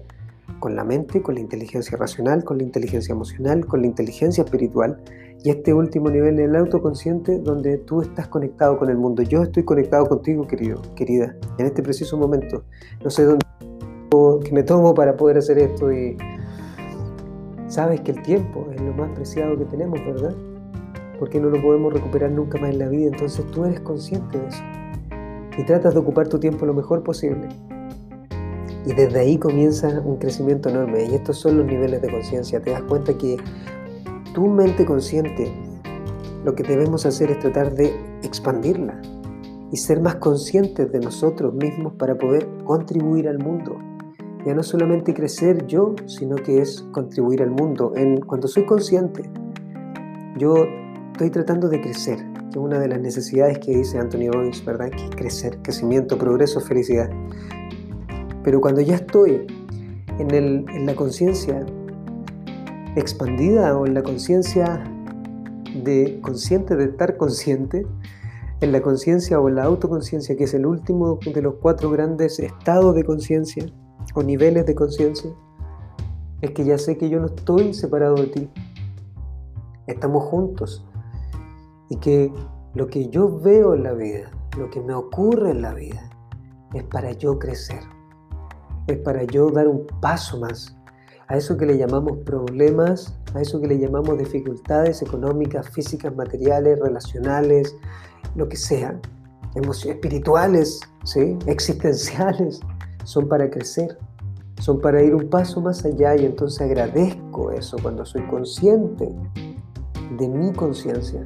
con 0.62 0.76
la 0.76 0.86
mente, 0.86 1.22
con 1.22 1.36
la 1.36 1.42
inteligencia 1.42 1.98
racional, 1.98 2.46
con 2.46 2.58
la 2.58 2.64
inteligencia 2.64 3.12
emocional, 3.12 3.66
con 3.66 3.82
la 3.82 3.88
inteligencia 3.88 4.46
espiritual. 4.46 5.02
Y 5.44 5.50
este 5.50 5.74
último 5.74 6.10
nivel, 6.10 6.40
el 6.40 6.56
autoconsciente, 6.56 7.40
donde 7.40 7.80
tú 7.80 8.02
estás 8.02 8.28
conectado 8.28 8.78
con 8.78 8.90
el 8.90 8.98
mundo. 8.98 9.24
Yo 9.24 9.44
estoy 9.44 9.64
conectado 9.64 10.06
contigo, 10.06 10.48
querido, 10.48 10.82
querida, 10.96 11.36
en 11.58 11.66
este 11.66 11.82
preciso 11.82 12.16
momento. 12.16 12.64
No 13.04 13.10
sé 13.10 13.26
dónde 13.26 13.46
que 14.46 14.52
me 14.52 14.64
tomo 14.64 14.94
para 14.94 15.16
poder 15.16 15.38
hacer 15.38 15.58
esto 15.58 15.92
y 15.92 16.18
sabes 17.72 18.02
que 18.02 18.12
el 18.12 18.22
tiempo 18.22 18.68
es 18.76 18.82
lo 18.82 18.94
más 18.94 19.10
preciado 19.12 19.58
que 19.58 19.64
tenemos, 19.66 20.00
¿verdad? 20.06 20.36
Porque 21.18 21.40
no 21.40 21.50
lo 21.50 21.62
podemos 21.62 21.94
recuperar 21.94 22.30
nunca 22.30 22.60
más 22.60 22.72
en 22.72 22.80
la 22.80 22.90
vida. 22.90 23.08
Entonces 23.08 23.46
tú 23.52 23.64
eres 23.64 23.80
consciente 23.80 24.38
de 24.38 24.48
eso. 24.48 24.64
Y 25.58 25.64
tratas 25.66 25.94
de 25.94 26.00
ocupar 26.00 26.28
tu 26.28 26.38
tiempo 26.38 26.66
lo 26.66 26.74
mejor 26.74 27.02
posible. 27.02 27.48
Y 28.86 28.94
desde 28.94 29.20
ahí 29.20 29.38
comienza 29.38 30.02
un 30.04 30.18
crecimiento 30.18 30.70
enorme. 30.70 31.06
Y 31.06 31.16
estos 31.16 31.38
son 31.38 31.60
los 31.60 31.66
niveles 31.66 32.02
de 32.02 32.12
conciencia. 32.12 32.62
Te 32.62 32.72
das 32.72 32.82
cuenta 32.84 33.18
que 33.18 33.38
tu 34.34 34.48
mente 34.48 34.86
consciente, 34.86 35.50
lo 36.44 36.54
que 36.56 36.64
debemos 36.64 37.06
hacer 37.06 37.32
es 37.32 37.40
tratar 37.40 37.74
de 37.74 37.94
expandirla 38.24 39.02
y 39.72 39.78
ser 39.78 40.02
más 40.02 40.16
conscientes 40.16 40.92
de 40.92 41.00
nosotros 41.00 41.54
mismos 41.54 41.94
para 41.94 42.18
poder 42.18 42.48
contribuir 42.66 43.30
al 43.30 43.40
mundo. 43.40 43.78
Ya 44.46 44.56
no 44.56 44.64
solamente 44.64 45.14
crecer 45.14 45.68
yo, 45.68 45.94
sino 46.08 46.36
que 46.36 46.62
es 46.62 46.82
contribuir 46.92 47.44
al 47.44 47.52
mundo. 47.52 47.94
En, 47.96 48.22
cuando 48.22 48.48
soy 48.48 48.66
consciente, 48.66 49.30
yo 50.38 50.66
estoy 51.12 51.30
tratando 51.30 51.70
de 51.70 51.80
crecer, 51.80 52.18
que 52.18 52.50
es 52.50 52.58
una 52.58 52.80
de 52.80 52.88
las 52.88 53.00
necesidades 53.00 53.60
que 53.60 53.78
dice 53.78 54.00
Anthony 54.00 54.32
Robbins, 54.32 54.66
¿verdad? 54.66 54.90
Que 54.90 55.06
es 55.06 55.16
crecer, 55.16 55.60
crecimiento, 55.62 56.18
progreso, 56.18 56.60
felicidad. 56.60 57.10
Pero 58.44 58.60
cuando 58.62 58.82
ya 58.82 58.96
estoy 58.96 59.46
en, 60.18 60.86
la 60.86 60.96
conciencia, 60.96 61.64
expandida 62.96 63.78
o 63.78 63.86
en 63.86 63.94
la 63.94 64.02
conciencia 64.02 64.84
de 65.84 66.20
consciente 66.22 66.76
de 66.76 66.86
estar 66.86 67.18
consciente, 67.18 67.86
en 68.62 68.72
la 68.72 68.82
conciencia 68.82 69.40
o 69.40 69.50
en 69.50 69.56
la 69.56 69.64
autoconciencia, 69.64 70.36
que 70.36 70.46
es 70.46 70.54
el 70.56 70.66
último 70.66 71.20
de 71.24 71.42
los 71.42 71.56
cuatro 71.62 71.92
grandes 71.92 72.40
estados 72.40 72.96
de 72.96 73.04
conciencia 73.04 73.66
o 74.14 74.24
niveles 74.24 74.66
de 74.66 74.76
conciencia, 74.76 75.32
es 76.42 76.52
que 76.52 76.66
ya 76.66 76.78
sé 76.78 76.98
que 76.98 77.10
yo 77.10 77.20
no 77.20 77.28
estoy 77.28 77.74
separado 77.74 78.16
de 78.16 78.28
ti. 78.28 78.50
Estamos 79.88 80.24
juntos. 80.26 80.86
Y 81.90 81.98
que 81.98 82.32
lo 82.74 82.88
que 82.88 83.10
yo 83.10 83.40
veo 83.40 83.74
en 83.74 83.84
la 83.84 83.94
vida, 83.94 84.32
lo 84.58 84.70
que 84.70 84.82
me 84.82 84.94
ocurre 84.94 85.52
en 85.52 85.62
la 85.62 85.74
vida, 85.74 86.10
es 86.74 86.84
para 86.84 87.12
yo 87.12 87.38
crecer. 87.38 87.82
Es 88.88 88.98
para 89.00 89.24
yo 89.24 89.50
dar 89.50 89.68
un 89.68 89.86
paso 90.02 90.40
más. 90.40 90.76
A 91.28 91.38
eso 91.38 91.58
que 91.58 91.66
le 91.66 91.78
llamamos 91.78 92.18
problemas, 92.26 93.18
a 93.34 93.42
eso 93.42 93.60
que 93.62 93.68
le 93.68 93.80
llamamos 93.80 94.18
dificultades 94.18 95.02
económicas, 95.02 95.70
físicas, 95.70 96.14
materiales, 96.16 96.80
relacionales, 96.80 97.76
lo 98.36 98.48
que 98.50 98.58
sea, 98.58 99.00
emociones 99.56 99.96
espirituales, 99.96 100.82
¿sí? 101.04 101.38
existenciales, 101.46 102.60
son 103.04 103.28
para 103.28 103.50
crecer, 103.50 103.98
son 104.60 104.80
para 104.80 105.02
ir 105.02 105.16
un 105.16 105.30
paso 105.30 105.62
más 105.62 105.84
allá 105.86 106.16
y 106.16 106.26
entonces 106.26 106.62
agradezco 106.62 107.52
eso 107.52 107.78
cuando 107.82 108.06
soy 108.06 108.22
consciente 108.28 109.10
de 110.18 110.28
mi 110.28 110.52
conciencia. 110.54 111.26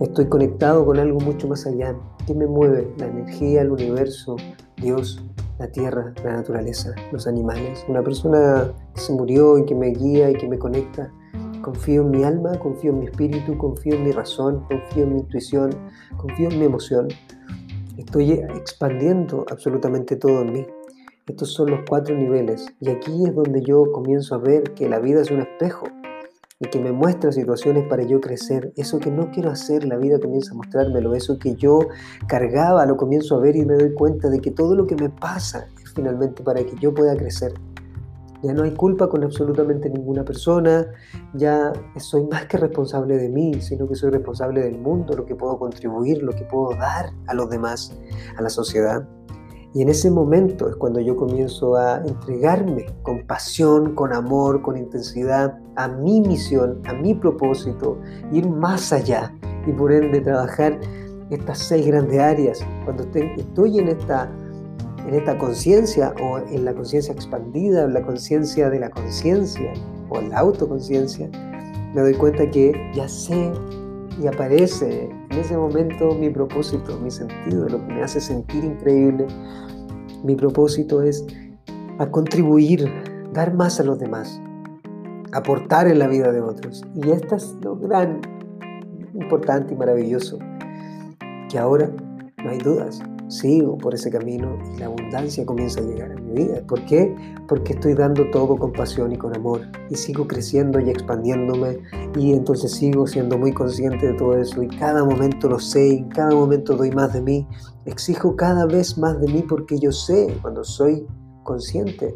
Estoy 0.00 0.26
conectado 0.26 0.84
con 0.84 0.98
algo 0.98 1.18
mucho 1.18 1.48
más 1.48 1.66
allá. 1.66 1.96
¿Qué 2.26 2.34
me 2.34 2.46
mueve? 2.46 2.92
La 2.98 3.06
energía, 3.06 3.62
el 3.62 3.72
universo, 3.72 4.36
Dios, 4.76 5.20
la 5.58 5.66
tierra, 5.72 6.12
la 6.24 6.34
naturaleza, 6.34 6.94
los 7.10 7.26
animales. 7.26 7.84
Una 7.88 8.02
persona 8.02 8.72
que 8.94 9.00
se 9.00 9.12
murió 9.12 9.58
y 9.58 9.64
que 9.64 9.74
me 9.74 9.88
guía 9.88 10.30
y 10.30 10.34
que 10.34 10.48
me 10.48 10.58
conecta. 10.58 11.10
Confío 11.62 12.02
en 12.02 12.10
mi 12.10 12.22
alma, 12.22 12.58
confío 12.58 12.92
en 12.92 13.00
mi 13.00 13.06
espíritu, 13.06 13.58
confío 13.58 13.94
en 13.94 14.04
mi 14.04 14.12
razón, 14.12 14.64
confío 14.68 15.04
en 15.04 15.14
mi 15.14 15.20
intuición, 15.20 15.70
confío 16.16 16.48
en 16.50 16.58
mi 16.60 16.66
emoción. 16.66 17.08
Estoy 17.96 18.32
expandiendo 18.32 19.44
absolutamente 19.50 20.16
todo 20.16 20.42
en 20.42 20.52
mí. 20.52 20.66
Estos 21.28 21.52
son 21.52 21.70
los 21.70 21.80
cuatro 21.86 22.16
niveles 22.16 22.66
y 22.80 22.88
aquí 22.88 23.26
es 23.26 23.34
donde 23.34 23.62
yo 23.62 23.92
comienzo 23.92 24.34
a 24.34 24.38
ver 24.38 24.72
que 24.74 24.88
la 24.88 24.98
vida 24.98 25.20
es 25.20 25.30
un 25.30 25.40
espejo 25.40 25.86
y 26.58 26.68
que 26.68 26.80
me 26.80 26.90
muestra 26.90 27.30
situaciones 27.32 27.86
para 27.86 28.02
yo 28.02 28.18
crecer. 28.18 28.72
Eso 28.76 28.98
que 28.98 29.10
no 29.10 29.30
quiero 29.30 29.50
hacer, 29.50 29.84
la 29.84 29.98
vida 29.98 30.18
comienza 30.18 30.52
a 30.52 30.56
mostrármelo. 30.56 31.14
Eso 31.14 31.38
que 31.38 31.54
yo 31.54 31.80
cargaba, 32.26 32.86
lo 32.86 32.96
comienzo 32.96 33.36
a 33.36 33.40
ver 33.40 33.56
y 33.56 33.66
me 33.66 33.74
doy 33.74 33.92
cuenta 33.92 34.30
de 34.30 34.40
que 34.40 34.50
todo 34.50 34.74
lo 34.74 34.86
que 34.86 34.96
me 34.96 35.10
pasa 35.10 35.68
es 35.82 35.92
finalmente 35.92 36.42
para 36.42 36.64
que 36.64 36.74
yo 36.80 36.94
pueda 36.94 37.14
crecer. 37.14 37.52
Ya 38.42 38.54
no 38.54 38.62
hay 38.62 38.70
culpa 38.70 39.08
con 39.08 39.22
absolutamente 39.22 39.90
ninguna 39.90 40.24
persona, 40.24 40.86
ya 41.34 41.72
soy 41.96 42.24
más 42.24 42.46
que 42.46 42.56
responsable 42.56 43.18
de 43.18 43.28
mí, 43.28 43.60
sino 43.60 43.88
que 43.88 43.96
soy 43.96 44.10
responsable 44.10 44.62
del 44.62 44.78
mundo, 44.78 45.14
lo 45.14 45.26
que 45.26 45.34
puedo 45.34 45.58
contribuir, 45.58 46.22
lo 46.22 46.32
que 46.32 46.44
puedo 46.44 46.70
dar 46.78 47.10
a 47.26 47.34
los 47.34 47.50
demás, 47.50 47.92
a 48.36 48.42
la 48.42 48.48
sociedad. 48.48 49.06
Y 49.74 49.82
en 49.82 49.90
ese 49.90 50.10
momento 50.10 50.68
es 50.68 50.76
cuando 50.76 51.00
yo 51.00 51.14
comienzo 51.14 51.76
a 51.76 51.98
entregarme 51.98 52.86
con 53.02 53.26
pasión, 53.26 53.94
con 53.94 54.14
amor, 54.14 54.62
con 54.62 54.78
intensidad 54.78 55.58
a 55.76 55.88
mi 55.88 56.20
misión, 56.20 56.80
a 56.86 56.94
mi 56.94 57.14
propósito, 57.14 57.98
ir 58.32 58.48
más 58.48 58.92
allá 58.92 59.34
y 59.66 59.72
por 59.72 59.92
ende 59.92 60.20
trabajar 60.20 60.80
estas 61.30 61.58
seis 61.58 61.86
grandes 61.86 62.18
áreas. 62.18 62.60
Cuando 62.84 63.02
estoy 63.02 63.78
en 63.78 63.88
esta, 63.88 64.30
en 65.06 65.14
esta 65.14 65.36
conciencia 65.36 66.14
o 66.22 66.38
en 66.38 66.64
la 66.64 66.74
conciencia 66.74 67.12
expandida, 67.12 67.84
en 67.84 67.92
la 67.92 68.02
conciencia 68.02 68.70
de 68.70 68.80
la 68.80 68.90
conciencia 68.90 69.72
o 70.08 70.18
en 70.18 70.30
la 70.30 70.38
autoconciencia, 70.38 71.28
me 71.94 72.00
doy 72.00 72.14
cuenta 72.14 72.50
que 72.50 72.72
ya 72.94 73.06
sé 73.06 73.52
y 74.20 74.26
aparece 74.26 75.10
en 75.30 75.38
ese 75.38 75.56
momento 75.56 76.14
mi 76.14 76.30
propósito, 76.30 76.98
mi 76.98 77.10
sentido, 77.10 77.68
lo 77.68 77.86
que 77.86 77.94
me 77.94 78.02
hace 78.02 78.20
sentir 78.20 78.64
increíble. 78.64 79.26
Mi 80.24 80.34
propósito 80.34 81.02
es 81.02 81.24
a 81.98 82.06
contribuir, 82.10 82.90
dar 83.32 83.54
más 83.54 83.78
a 83.78 83.84
los 83.84 83.98
demás, 83.98 84.40
aportar 85.32 85.86
en 85.86 85.98
la 85.98 86.08
vida 86.08 86.32
de 86.32 86.40
otros. 86.40 86.82
Y 86.94 87.10
esto 87.10 87.36
es 87.36 87.54
lo 87.62 87.76
gran, 87.76 88.20
importante 89.14 89.74
y 89.74 89.76
maravilloso, 89.76 90.38
que 91.48 91.58
ahora 91.58 91.90
no 92.42 92.50
hay 92.50 92.58
dudas, 92.58 93.00
sigo 93.28 93.78
por 93.78 93.94
ese 93.94 94.10
camino 94.10 94.58
y 94.74 94.78
la 94.78 94.86
abundancia 94.86 95.44
comienza 95.46 95.80
a 95.80 95.84
llegar 95.84 96.12
a 96.12 96.14
mi 96.16 96.44
vida. 96.44 96.62
¿Por 96.66 96.84
qué? 96.86 97.14
Porque 97.46 97.74
estoy 97.74 97.94
dando 97.94 98.28
todo 98.30 98.56
con 98.56 98.72
pasión 98.72 99.12
y 99.12 99.16
con 99.16 99.34
amor 99.36 99.60
y 99.90 99.94
sigo 99.94 100.26
creciendo 100.26 100.80
y 100.80 100.90
expandiéndome 100.90 101.78
y 102.16 102.32
entonces 102.32 102.72
sigo 102.72 103.06
siendo 103.06 103.38
muy 103.38 103.52
consciente 103.52 104.06
de 104.06 104.14
todo 104.14 104.36
eso 104.36 104.62
y 104.62 104.68
cada 104.68 105.04
momento 105.04 105.48
lo 105.48 105.58
sé 105.58 105.88
y 105.88 105.96
en 105.98 106.08
cada 106.08 106.34
momento 106.34 106.76
doy 106.76 106.90
más 106.90 107.12
de 107.12 107.22
mí. 107.22 107.46
Exijo 107.86 108.36
cada 108.36 108.66
vez 108.66 108.98
más 108.98 109.20
de 109.20 109.28
mí 109.28 109.44
porque 109.48 109.78
yo 109.78 109.92
sé 109.92 110.36
cuando 110.42 110.64
soy 110.64 111.06
consciente 111.44 112.14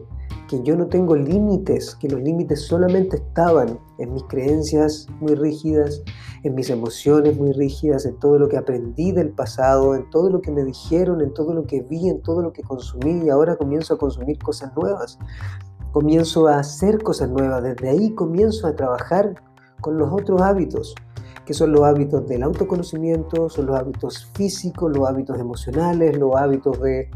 que 0.49 0.63
yo 0.63 0.77
no 0.77 0.87
tengo 0.87 1.17
límites, 1.17 1.95
que 1.97 2.09
los 2.09 2.21
límites 2.21 2.63
solamente 2.63 3.17
estaban 3.17 3.79
en 3.99 4.13
mis 4.13 4.23
creencias 4.25 5.07
muy 5.21 5.35
rígidas, 5.35 6.03
en 6.43 6.55
mis 6.55 6.71
emociones 6.71 7.37
muy 7.37 7.53
rígidas, 7.53 8.05
en 8.05 8.19
todo 8.19 8.39
lo 8.39 8.49
que 8.49 8.57
aprendí 8.57 9.13
del 9.13 9.31
pasado, 9.31 9.95
en 9.95 10.09
todo 10.11 10.29
lo 10.31 10.41
que 10.41 10.51
me 10.51 10.65
dijeron, 10.65 11.21
en 11.21 11.33
todo 11.33 11.55
lo 11.55 11.65
que 11.65 11.83
vi, 11.83 12.09
en 12.09 12.21
todo 12.23 12.43
lo 12.43 12.53
que 12.53 12.63
consumí 12.63 13.25
y 13.25 13.31
ahora 13.31 13.57
comienzo 13.57 13.95
a 13.95 13.99
consumir 13.99 14.39
cosas 14.39 14.73
nuevas. 14.77 15.19
Comienzo 15.93 16.49
a 16.49 16.59
hacer 16.59 17.03
cosas 17.03 17.31
nuevas, 17.31 17.63
desde 17.63 17.89
ahí 17.89 18.15
comienzo 18.15 18.67
a 18.67 18.75
trabajar 18.75 19.35
con 19.81 19.99
los 19.99 20.11
otros 20.13 20.41
hábitos, 20.41 20.95
que 21.45 21.55
son 21.55 21.73
los 21.73 21.83
hábitos 21.83 22.27
del 22.27 22.43
autoconocimiento, 22.43 23.49
son 23.49 23.67
los 23.67 23.79
hábitos 23.79 24.31
físicos, 24.35 24.97
los 24.97 25.09
hábitos 25.09 25.39
emocionales, 25.39 26.17
los 26.19 26.35
hábitos 26.37 26.81
de 26.81 27.11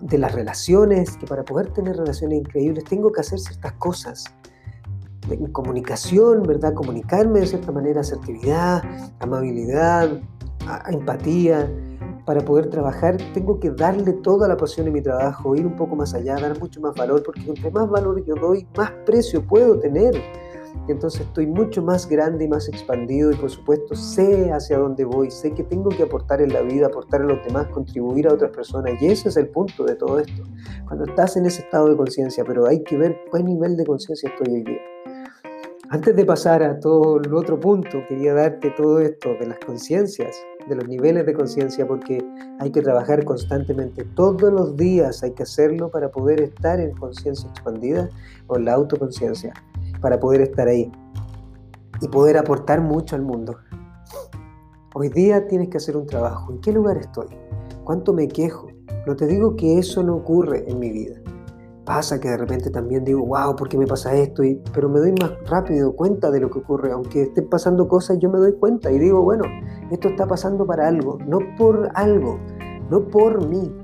de 0.00 0.18
las 0.18 0.32
relaciones, 0.32 1.16
que 1.16 1.26
para 1.26 1.44
poder 1.44 1.72
tener 1.72 1.96
relaciones 1.96 2.38
increíbles 2.38 2.84
tengo 2.84 3.10
que 3.12 3.20
hacer 3.20 3.38
ciertas 3.38 3.72
cosas. 3.74 4.24
Comunicación, 5.52 6.42
¿verdad? 6.42 6.72
Comunicarme 6.72 7.40
de 7.40 7.46
cierta 7.46 7.70
manera, 7.70 8.00
asertividad, 8.00 8.82
amabilidad, 9.20 10.20
empatía. 10.88 11.70
Para 12.24 12.40
poder 12.42 12.68
trabajar 12.68 13.16
tengo 13.32 13.58
que 13.58 13.70
darle 13.70 14.12
toda 14.12 14.48
la 14.48 14.56
pasión 14.56 14.86
en 14.86 14.92
mi 14.92 15.00
trabajo, 15.00 15.56
ir 15.56 15.66
un 15.66 15.76
poco 15.76 15.96
más 15.96 16.12
allá, 16.14 16.36
dar 16.36 16.58
mucho 16.58 16.80
más 16.80 16.94
valor, 16.94 17.22
porque 17.22 17.40
entre 17.40 17.70
más 17.70 17.88
valor 17.88 18.22
yo 18.24 18.34
doy, 18.34 18.66
más 18.76 18.90
precio 19.06 19.42
puedo 19.42 19.78
tener 19.78 20.14
entonces 20.88 21.22
estoy 21.22 21.46
mucho 21.46 21.82
más 21.82 22.08
grande 22.08 22.44
y 22.44 22.48
más 22.48 22.68
expandido 22.68 23.30
y 23.30 23.36
por 23.36 23.50
supuesto 23.50 23.94
sé 23.94 24.50
hacia 24.52 24.78
dónde 24.78 25.04
voy, 25.04 25.30
sé 25.30 25.52
que 25.52 25.62
tengo 25.62 25.90
que 25.90 26.02
aportar 26.02 26.40
en 26.40 26.52
la 26.52 26.62
vida, 26.62 26.86
aportar 26.86 27.22
a 27.22 27.24
los 27.24 27.44
demás, 27.44 27.68
contribuir 27.68 28.28
a 28.28 28.34
otras 28.34 28.50
personas 28.50 29.00
y 29.00 29.06
ese 29.06 29.28
es 29.28 29.36
el 29.36 29.48
punto 29.48 29.84
de 29.84 29.94
todo 29.94 30.18
esto. 30.18 30.42
Cuando 30.86 31.04
estás 31.04 31.36
en 31.36 31.46
ese 31.46 31.62
estado 31.62 31.88
de 31.90 31.96
conciencia, 31.96 32.44
pero 32.44 32.66
hay 32.66 32.82
que 32.82 32.96
ver 32.96 33.16
qué 33.32 33.42
nivel 33.42 33.76
de 33.76 33.84
conciencia 33.84 34.30
estoy 34.30 34.54
hoy 34.54 34.62
día. 34.62 34.80
Antes 35.90 36.14
de 36.14 36.24
pasar 36.26 36.62
a 36.62 36.78
todo 36.78 37.18
el 37.18 37.32
otro 37.32 37.58
punto, 37.58 38.02
quería 38.08 38.34
darte 38.34 38.70
todo 38.76 39.00
esto 39.00 39.30
de 39.40 39.46
las 39.46 39.58
conciencias, 39.64 40.36
de 40.68 40.76
los 40.76 40.86
niveles 40.86 41.24
de 41.24 41.32
conciencia, 41.32 41.86
porque 41.86 42.22
hay 42.60 42.70
que 42.70 42.82
trabajar 42.82 43.24
constantemente, 43.24 44.04
todos 44.14 44.52
los 44.52 44.76
días 44.76 45.22
hay 45.22 45.32
que 45.32 45.44
hacerlo 45.44 45.90
para 45.90 46.10
poder 46.10 46.42
estar 46.42 46.78
en 46.78 46.92
conciencia 46.92 47.48
expandida 47.48 48.10
o 48.48 48.58
en 48.58 48.66
la 48.66 48.74
autoconciencia 48.74 49.54
para 50.00 50.18
poder 50.18 50.40
estar 50.42 50.68
ahí 50.68 50.90
y 52.00 52.08
poder 52.08 52.36
aportar 52.36 52.80
mucho 52.80 53.16
al 53.16 53.22
mundo. 53.22 53.56
Hoy 54.94 55.08
día 55.10 55.46
tienes 55.46 55.68
que 55.68 55.76
hacer 55.76 55.96
un 55.96 56.06
trabajo. 56.06 56.52
¿En 56.52 56.60
qué 56.60 56.72
lugar 56.72 56.96
estoy? 56.96 57.26
¿Cuánto 57.84 58.12
me 58.12 58.28
quejo? 58.28 58.68
No 59.06 59.16
te 59.16 59.26
digo 59.26 59.56
que 59.56 59.78
eso 59.78 60.02
no 60.02 60.16
ocurre 60.16 60.64
en 60.68 60.78
mi 60.78 60.90
vida. 60.90 61.20
Pasa 61.84 62.20
que 62.20 62.28
de 62.28 62.36
repente 62.36 62.70
también 62.70 63.04
digo, 63.04 63.24
wow, 63.24 63.56
¿por 63.56 63.68
qué 63.68 63.78
me 63.78 63.86
pasa 63.86 64.14
esto? 64.14 64.42
Pero 64.74 64.90
me 64.90 65.00
doy 65.00 65.12
más 65.12 65.32
rápido 65.46 65.96
cuenta 65.96 66.30
de 66.30 66.40
lo 66.40 66.50
que 66.50 66.58
ocurre. 66.58 66.92
Aunque 66.92 67.22
estén 67.22 67.48
pasando 67.48 67.88
cosas, 67.88 68.18
yo 68.18 68.28
me 68.28 68.38
doy 68.38 68.52
cuenta 68.54 68.90
y 68.92 68.98
digo, 68.98 69.22
bueno, 69.22 69.44
esto 69.90 70.08
está 70.08 70.26
pasando 70.26 70.66
para 70.66 70.86
algo. 70.86 71.18
No 71.26 71.38
por 71.56 71.90
algo, 71.94 72.38
no 72.90 73.08
por 73.08 73.48
mí, 73.48 73.74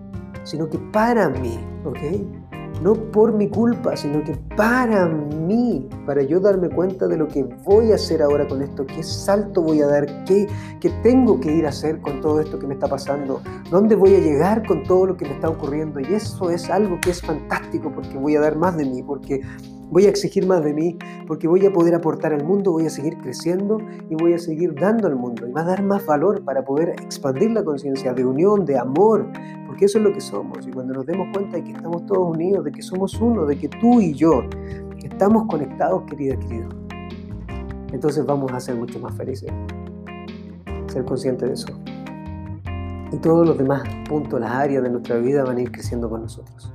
sino 0.42 0.68
que 0.68 0.78
para 0.92 1.30
mí, 1.30 1.58
¿ok? 1.86 2.43
No 2.82 2.94
por 2.94 3.32
mi 3.32 3.48
culpa, 3.48 3.96
sino 3.96 4.22
que 4.24 4.36
para 4.56 5.06
mí, 5.06 5.88
para 6.06 6.22
yo 6.22 6.40
darme 6.40 6.68
cuenta 6.68 7.06
de 7.06 7.16
lo 7.16 7.28
que 7.28 7.44
voy 7.64 7.92
a 7.92 7.96
hacer 7.96 8.22
ahora 8.22 8.46
con 8.46 8.62
esto, 8.62 8.86
qué 8.86 9.02
salto 9.02 9.62
voy 9.62 9.82
a 9.82 9.86
dar, 9.86 10.24
qué, 10.24 10.46
qué 10.80 10.90
tengo 11.02 11.40
que 11.40 11.52
ir 11.52 11.66
a 11.66 11.70
hacer 11.70 12.00
con 12.00 12.20
todo 12.20 12.40
esto 12.40 12.58
que 12.58 12.66
me 12.66 12.74
está 12.74 12.88
pasando, 12.88 13.40
dónde 13.70 13.94
voy 13.94 14.14
a 14.14 14.18
llegar 14.18 14.66
con 14.66 14.82
todo 14.82 15.06
lo 15.06 15.16
que 15.16 15.24
me 15.24 15.32
está 15.32 15.48
ocurriendo. 15.48 16.00
Y 16.00 16.14
eso 16.14 16.50
es 16.50 16.68
algo 16.70 16.98
que 17.00 17.10
es 17.10 17.22
fantástico 17.22 17.92
porque 17.94 18.16
voy 18.16 18.36
a 18.36 18.40
dar 18.40 18.56
más 18.56 18.76
de 18.76 18.84
mí, 18.84 19.02
porque 19.02 19.40
voy 19.90 20.06
a 20.06 20.08
exigir 20.08 20.46
más 20.46 20.62
de 20.64 20.74
mí, 20.74 20.98
porque 21.26 21.48
voy 21.48 21.64
a 21.66 21.72
poder 21.72 21.94
aportar 21.94 22.32
al 22.32 22.44
mundo, 22.44 22.72
voy 22.72 22.86
a 22.86 22.90
seguir 22.90 23.16
creciendo 23.18 23.78
y 24.08 24.14
voy 24.14 24.34
a 24.34 24.38
seguir 24.38 24.74
dando 24.74 25.06
al 25.06 25.16
mundo. 25.16 25.46
Y 25.46 25.52
va 25.52 25.62
a 25.62 25.64
dar 25.64 25.82
más 25.82 26.04
valor 26.06 26.44
para 26.44 26.64
poder 26.64 26.90
expandir 26.90 27.50
la 27.50 27.64
conciencia 27.64 28.12
de 28.12 28.24
unión, 28.24 28.64
de 28.64 28.78
amor, 28.78 29.30
porque 29.66 29.86
eso 29.86 29.98
es 29.98 30.04
lo 30.04 30.12
que 30.12 30.20
somos. 30.20 30.66
Y 30.66 30.70
cuando 30.70 30.94
nos 30.94 31.06
demos 31.06 31.28
cuenta 31.32 31.56
de 31.56 31.64
que 31.64 31.72
estamos 31.72 32.04
todos 32.06 32.36
unidos, 32.36 32.64
de 32.64 32.72
que 32.72 32.82
somos 32.82 33.14
uno, 33.20 33.46
de 33.46 33.56
que 33.56 33.68
tú 33.68 34.00
y 34.00 34.14
yo 34.14 34.42
estamos 35.02 35.46
conectados, 35.48 36.02
querida, 36.08 36.36
querido, 36.38 36.68
entonces 37.92 38.26
vamos 38.26 38.52
a 38.52 38.58
ser 38.58 38.74
mucho 38.74 38.98
más 38.98 39.14
felices. 39.16 39.50
Ser 40.88 41.04
consciente 41.04 41.46
de 41.46 41.52
eso. 41.52 41.68
Y 43.12 43.18
todos 43.18 43.46
los 43.46 43.56
demás 43.56 43.82
puntos, 44.08 44.40
las 44.40 44.50
áreas 44.50 44.82
de 44.82 44.90
nuestra 44.90 45.18
vida 45.18 45.44
van 45.44 45.58
a 45.58 45.62
ir 45.62 45.70
creciendo 45.70 46.10
con 46.10 46.22
nosotros. 46.22 46.73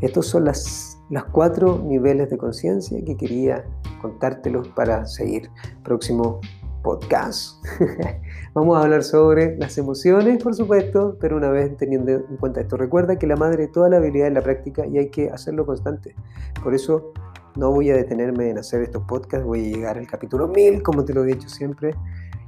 Estos 0.00 0.26
son 0.26 0.44
las, 0.44 0.98
las 1.10 1.24
cuatro 1.24 1.82
niveles 1.84 2.30
de 2.30 2.38
conciencia 2.38 3.02
que 3.04 3.16
quería 3.16 3.64
contártelos 4.00 4.68
para 4.68 5.06
seguir. 5.06 5.50
Próximo 5.82 6.40
podcast. 6.82 7.62
Vamos 8.54 8.78
a 8.78 8.82
hablar 8.82 9.02
sobre 9.02 9.56
las 9.58 9.76
emociones, 9.78 10.42
por 10.42 10.54
supuesto, 10.54 11.16
pero 11.20 11.36
una 11.36 11.50
vez 11.50 11.76
teniendo 11.76 12.12
en 12.12 12.36
cuenta 12.38 12.60
esto, 12.60 12.76
recuerda 12.76 13.18
que 13.18 13.26
la 13.26 13.36
madre 13.36 13.68
toda 13.68 13.88
la 13.88 13.96
habilidad 13.98 14.28
es 14.28 14.34
la 14.34 14.42
práctica 14.42 14.86
y 14.86 14.98
hay 14.98 15.10
que 15.10 15.30
hacerlo 15.30 15.66
constante. 15.66 16.14
Por 16.62 16.74
eso 16.74 17.12
no 17.56 17.72
voy 17.72 17.90
a 17.90 17.96
detenerme 17.96 18.50
en 18.50 18.58
hacer 18.58 18.82
estos 18.82 19.02
podcasts, 19.04 19.44
voy 19.44 19.66
a 19.66 19.76
llegar 19.76 19.98
al 19.98 20.06
capítulo 20.06 20.48
1000, 20.48 20.82
como 20.82 21.04
te 21.04 21.12
lo 21.12 21.24
he 21.24 21.26
dicho 21.26 21.48
siempre, 21.48 21.94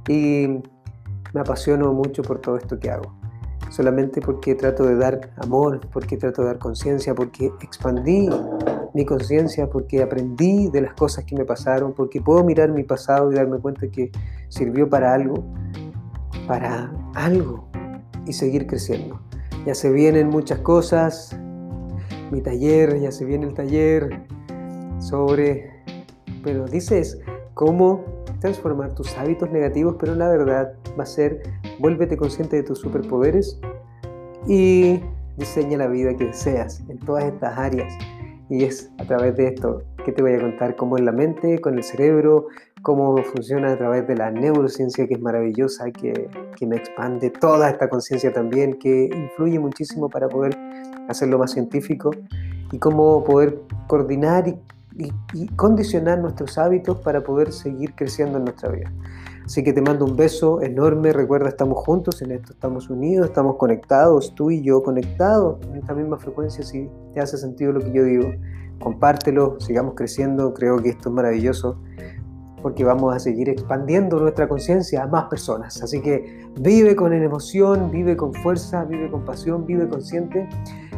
y 0.07 0.47
me 1.33 1.41
apasiono 1.41 1.93
mucho 1.93 2.23
por 2.23 2.39
todo 2.39 2.57
esto 2.57 2.79
que 2.79 2.89
hago. 2.89 3.20
Solamente 3.71 4.19
porque 4.19 4.53
trato 4.53 4.83
de 4.83 4.97
dar 4.97 5.31
amor, 5.37 5.79
porque 5.93 6.17
trato 6.17 6.41
de 6.41 6.49
dar 6.49 6.59
conciencia, 6.59 7.15
porque 7.15 7.53
expandí 7.61 8.29
mi 8.93 9.05
conciencia, 9.05 9.69
porque 9.69 10.03
aprendí 10.03 10.69
de 10.69 10.81
las 10.81 10.93
cosas 10.93 11.23
que 11.23 11.37
me 11.37 11.45
pasaron, 11.45 11.93
porque 11.93 12.19
puedo 12.19 12.43
mirar 12.43 12.69
mi 12.69 12.83
pasado 12.83 13.31
y 13.31 13.35
darme 13.35 13.59
cuenta 13.59 13.87
que 13.87 14.11
sirvió 14.49 14.89
para 14.89 15.13
algo, 15.13 15.45
para 16.47 16.91
algo, 17.15 17.69
y 18.27 18.33
seguir 18.33 18.67
creciendo. 18.67 19.21
Ya 19.65 19.73
se 19.73 19.89
vienen 19.89 20.27
muchas 20.27 20.59
cosas, 20.59 21.33
mi 22.29 22.41
taller, 22.41 22.99
ya 22.99 23.13
se 23.13 23.23
viene 23.23 23.47
el 23.47 23.53
taller 23.53 24.25
sobre, 24.99 25.71
pero 26.43 26.65
dices, 26.65 27.19
cómo 27.53 28.03
transformar 28.39 28.93
tus 28.95 29.15
hábitos 29.17 29.51
negativos, 29.51 29.95
pero 29.99 30.15
la 30.15 30.29
verdad 30.29 30.73
va 30.99 31.03
a 31.03 31.05
ser, 31.07 31.43
vuélvete 31.79 32.17
consciente 32.17 32.57
de 32.57 32.63
tus 32.63 32.79
superpoderes 32.79 33.59
y 34.47 34.99
diseña 35.37 35.77
la 35.77 35.87
vida 35.87 36.15
que 36.15 36.25
deseas 36.25 36.83
en 36.89 36.97
todas 36.99 37.25
estas 37.25 37.57
áreas. 37.57 37.93
Y 38.49 38.65
es 38.65 38.91
a 38.97 39.05
través 39.05 39.37
de 39.37 39.47
esto 39.47 39.83
que 40.03 40.11
te 40.11 40.21
voy 40.21 40.33
a 40.33 40.39
contar 40.39 40.75
cómo 40.75 40.97
es 40.97 41.03
la 41.03 41.11
mente, 41.11 41.59
con 41.59 41.75
el 41.77 41.83
cerebro, 41.83 42.47
cómo 42.81 43.15
funciona 43.23 43.71
a 43.71 43.77
través 43.77 44.07
de 44.07 44.15
la 44.15 44.31
neurociencia 44.31 45.07
que 45.07 45.13
es 45.13 45.21
maravillosa, 45.21 45.91
que, 45.91 46.29
que 46.57 46.67
me 46.67 46.77
expande 46.77 47.29
toda 47.29 47.69
esta 47.69 47.87
conciencia 47.87 48.33
también, 48.33 48.73
que 48.73 49.09
influye 49.13 49.59
muchísimo 49.59 50.09
para 50.09 50.27
poder 50.27 50.57
hacerlo 51.07 51.37
más 51.37 51.51
científico 51.51 52.11
y 52.71 52.79
cómo 52.79 53.23
poder 53.23 53.59
coordinar 53.87 54.53
y, 54.97 55.11
y 55.33 55.47
condicionar 55.55 56.19
nuestros 56.19 56.57
hábitos 56.57 56.99
para 56.99 57.21
poder 57.21 57.51
seguir 57.51 57.93
creciendo 57.95 58.37
en 58.37 58.45
nuestra 58.45 58.69
vida. 58.69 58.91
Así 59.45 59.63
que 59.63 59.73
te 59.73 59.81
mando 59.81 60.05
un 60.05 60.15
beso 60.15 60.61
enorme. 60.61 61.11
Recuerda, 61.13 61.49
estamos 61.49 61.83
juntos 61.83 62.21
en 62.21 62.31
esto, 62.31 62.53
estamos 62.53 62.89
unidos, 62.89 63.27
estamos 63.27 63.57
conectados, 63.57 64.33
tú 64.35 64.51
y 64.51 64.61
yo 64.61 64.81
conectados 64.83 65.59
en 65.67 65.77
esta 65.77 65.93
misma 65.93 66.17
frecuencia. 66.17 66.63
Si 66.63 66.89
te 67.13 67.19
hace 67.19 67.37
sentido 67.37 67.73
lo 67.73 67.81
que 67.81 67.91
yo 67.91 68.03
digo, 68.03 68.31
compártelo, 68.79 69.59
sigamos 69.59 69.95
creciendo. 69.95 70.53
Creo 70.53 70.81
que 70.81 70.89
esto 70.89 71.09
es 71.09 71.15
maravilloso 71.15 71.81
porque 72.61 72.83
vamos 72.83 73.15
a 73.15 73.19
seguir 73.19 73.49
expandiendo 73.49 74.19
nuestra 74.19 74.47
conciencia 74.47 75.03
a 75.03 75.07
más 75.07 75.25
personas. 75.25 75.81
Así 75.81 76.01
que 76.01 76.47
vive 76.59 76.95
con 76.95 77.11
emoción, 77.11 77.91
vive 77.91 78.15
con 78.15 78.33
fuerza, 78.33 78.85
vive 78.85 79.09
con 79.09 79.25
pasión, 79.25 79.65
vive 79.65 79.89
consciente, 79.89 80.47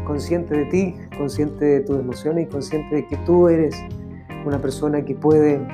consciente 0.05 0.55
de 0.55 0.65
ti, 0.65 0.95
consciente 1.17 1.65
de 1.65 1.79
tus 1.81 1.99
emociones 1.99 2.47
y 2.47 2.49
consciente 2.49 2.95
de 2.95 3.07
que 3.07 3.17
tú 3.17 3.47
eres 3.47 3.75
una 4.45 4.59
persona 4.59 5.03
que 5.03 5.15
puede 5.15 5.65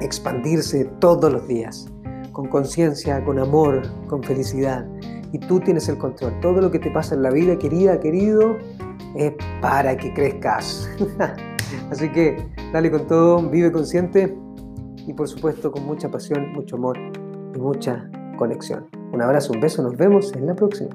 expandirse 0.00 0.84
todos 0.98 1.32
los 1.32 1.46
días, 1.46 1.88
con 2.32 2.48
conciencia, 2.48 3.22
con 3.24 3.38
amor, 3.38 3.82
con 4.06 4.22
felicidad. 4.22 4.86
Y 5.32 5.38
tú 5.38 5.60
tienes 5.60 5.88
el 5.88 5.98
control. 5.98 6.38
Todo 6.40 6.60
lo 6.60 6.70
que 6.70 6.78
te 6.78 6.90
pasa 6.90 7.14
en 7.14 7.22
la 7.22 7.30
vida, 7.30 7.56
querida, 7.56 8.00
querido, 8.00 8.56
es 9.14 9.32
para 9.60 9.96
que 9.96 10.12
crezcas. 10.12 10.90
Así 11.90 12.08
que 12.10 12.36
dale 12.72 12.90
con 12.90 13.06
todo, 13.06 13.42
vive 13.48 13.70
consciente 13.70 14.36
y 15.06 15.12
por 15.12 15.28
supuesto 15.28 15.70
con 15.70 15.84
mucha 15.86 16.10
pasión, 16.10 16.52
mucho 16.52 16.76
amor 16.76 16.98
y 17.54 17.58
mucha 17.58 18.08
conexión. 18.36 18.88
Un 19.12 19.22
abrazo, 19.22 19.52
un 19.52 19.60
beso, 19.60 19.82
nos 19.82 19.96
vemos 19.96 20.32
en 20.34 20.46
la 20.46 20.54
próxima. 20.54 20.90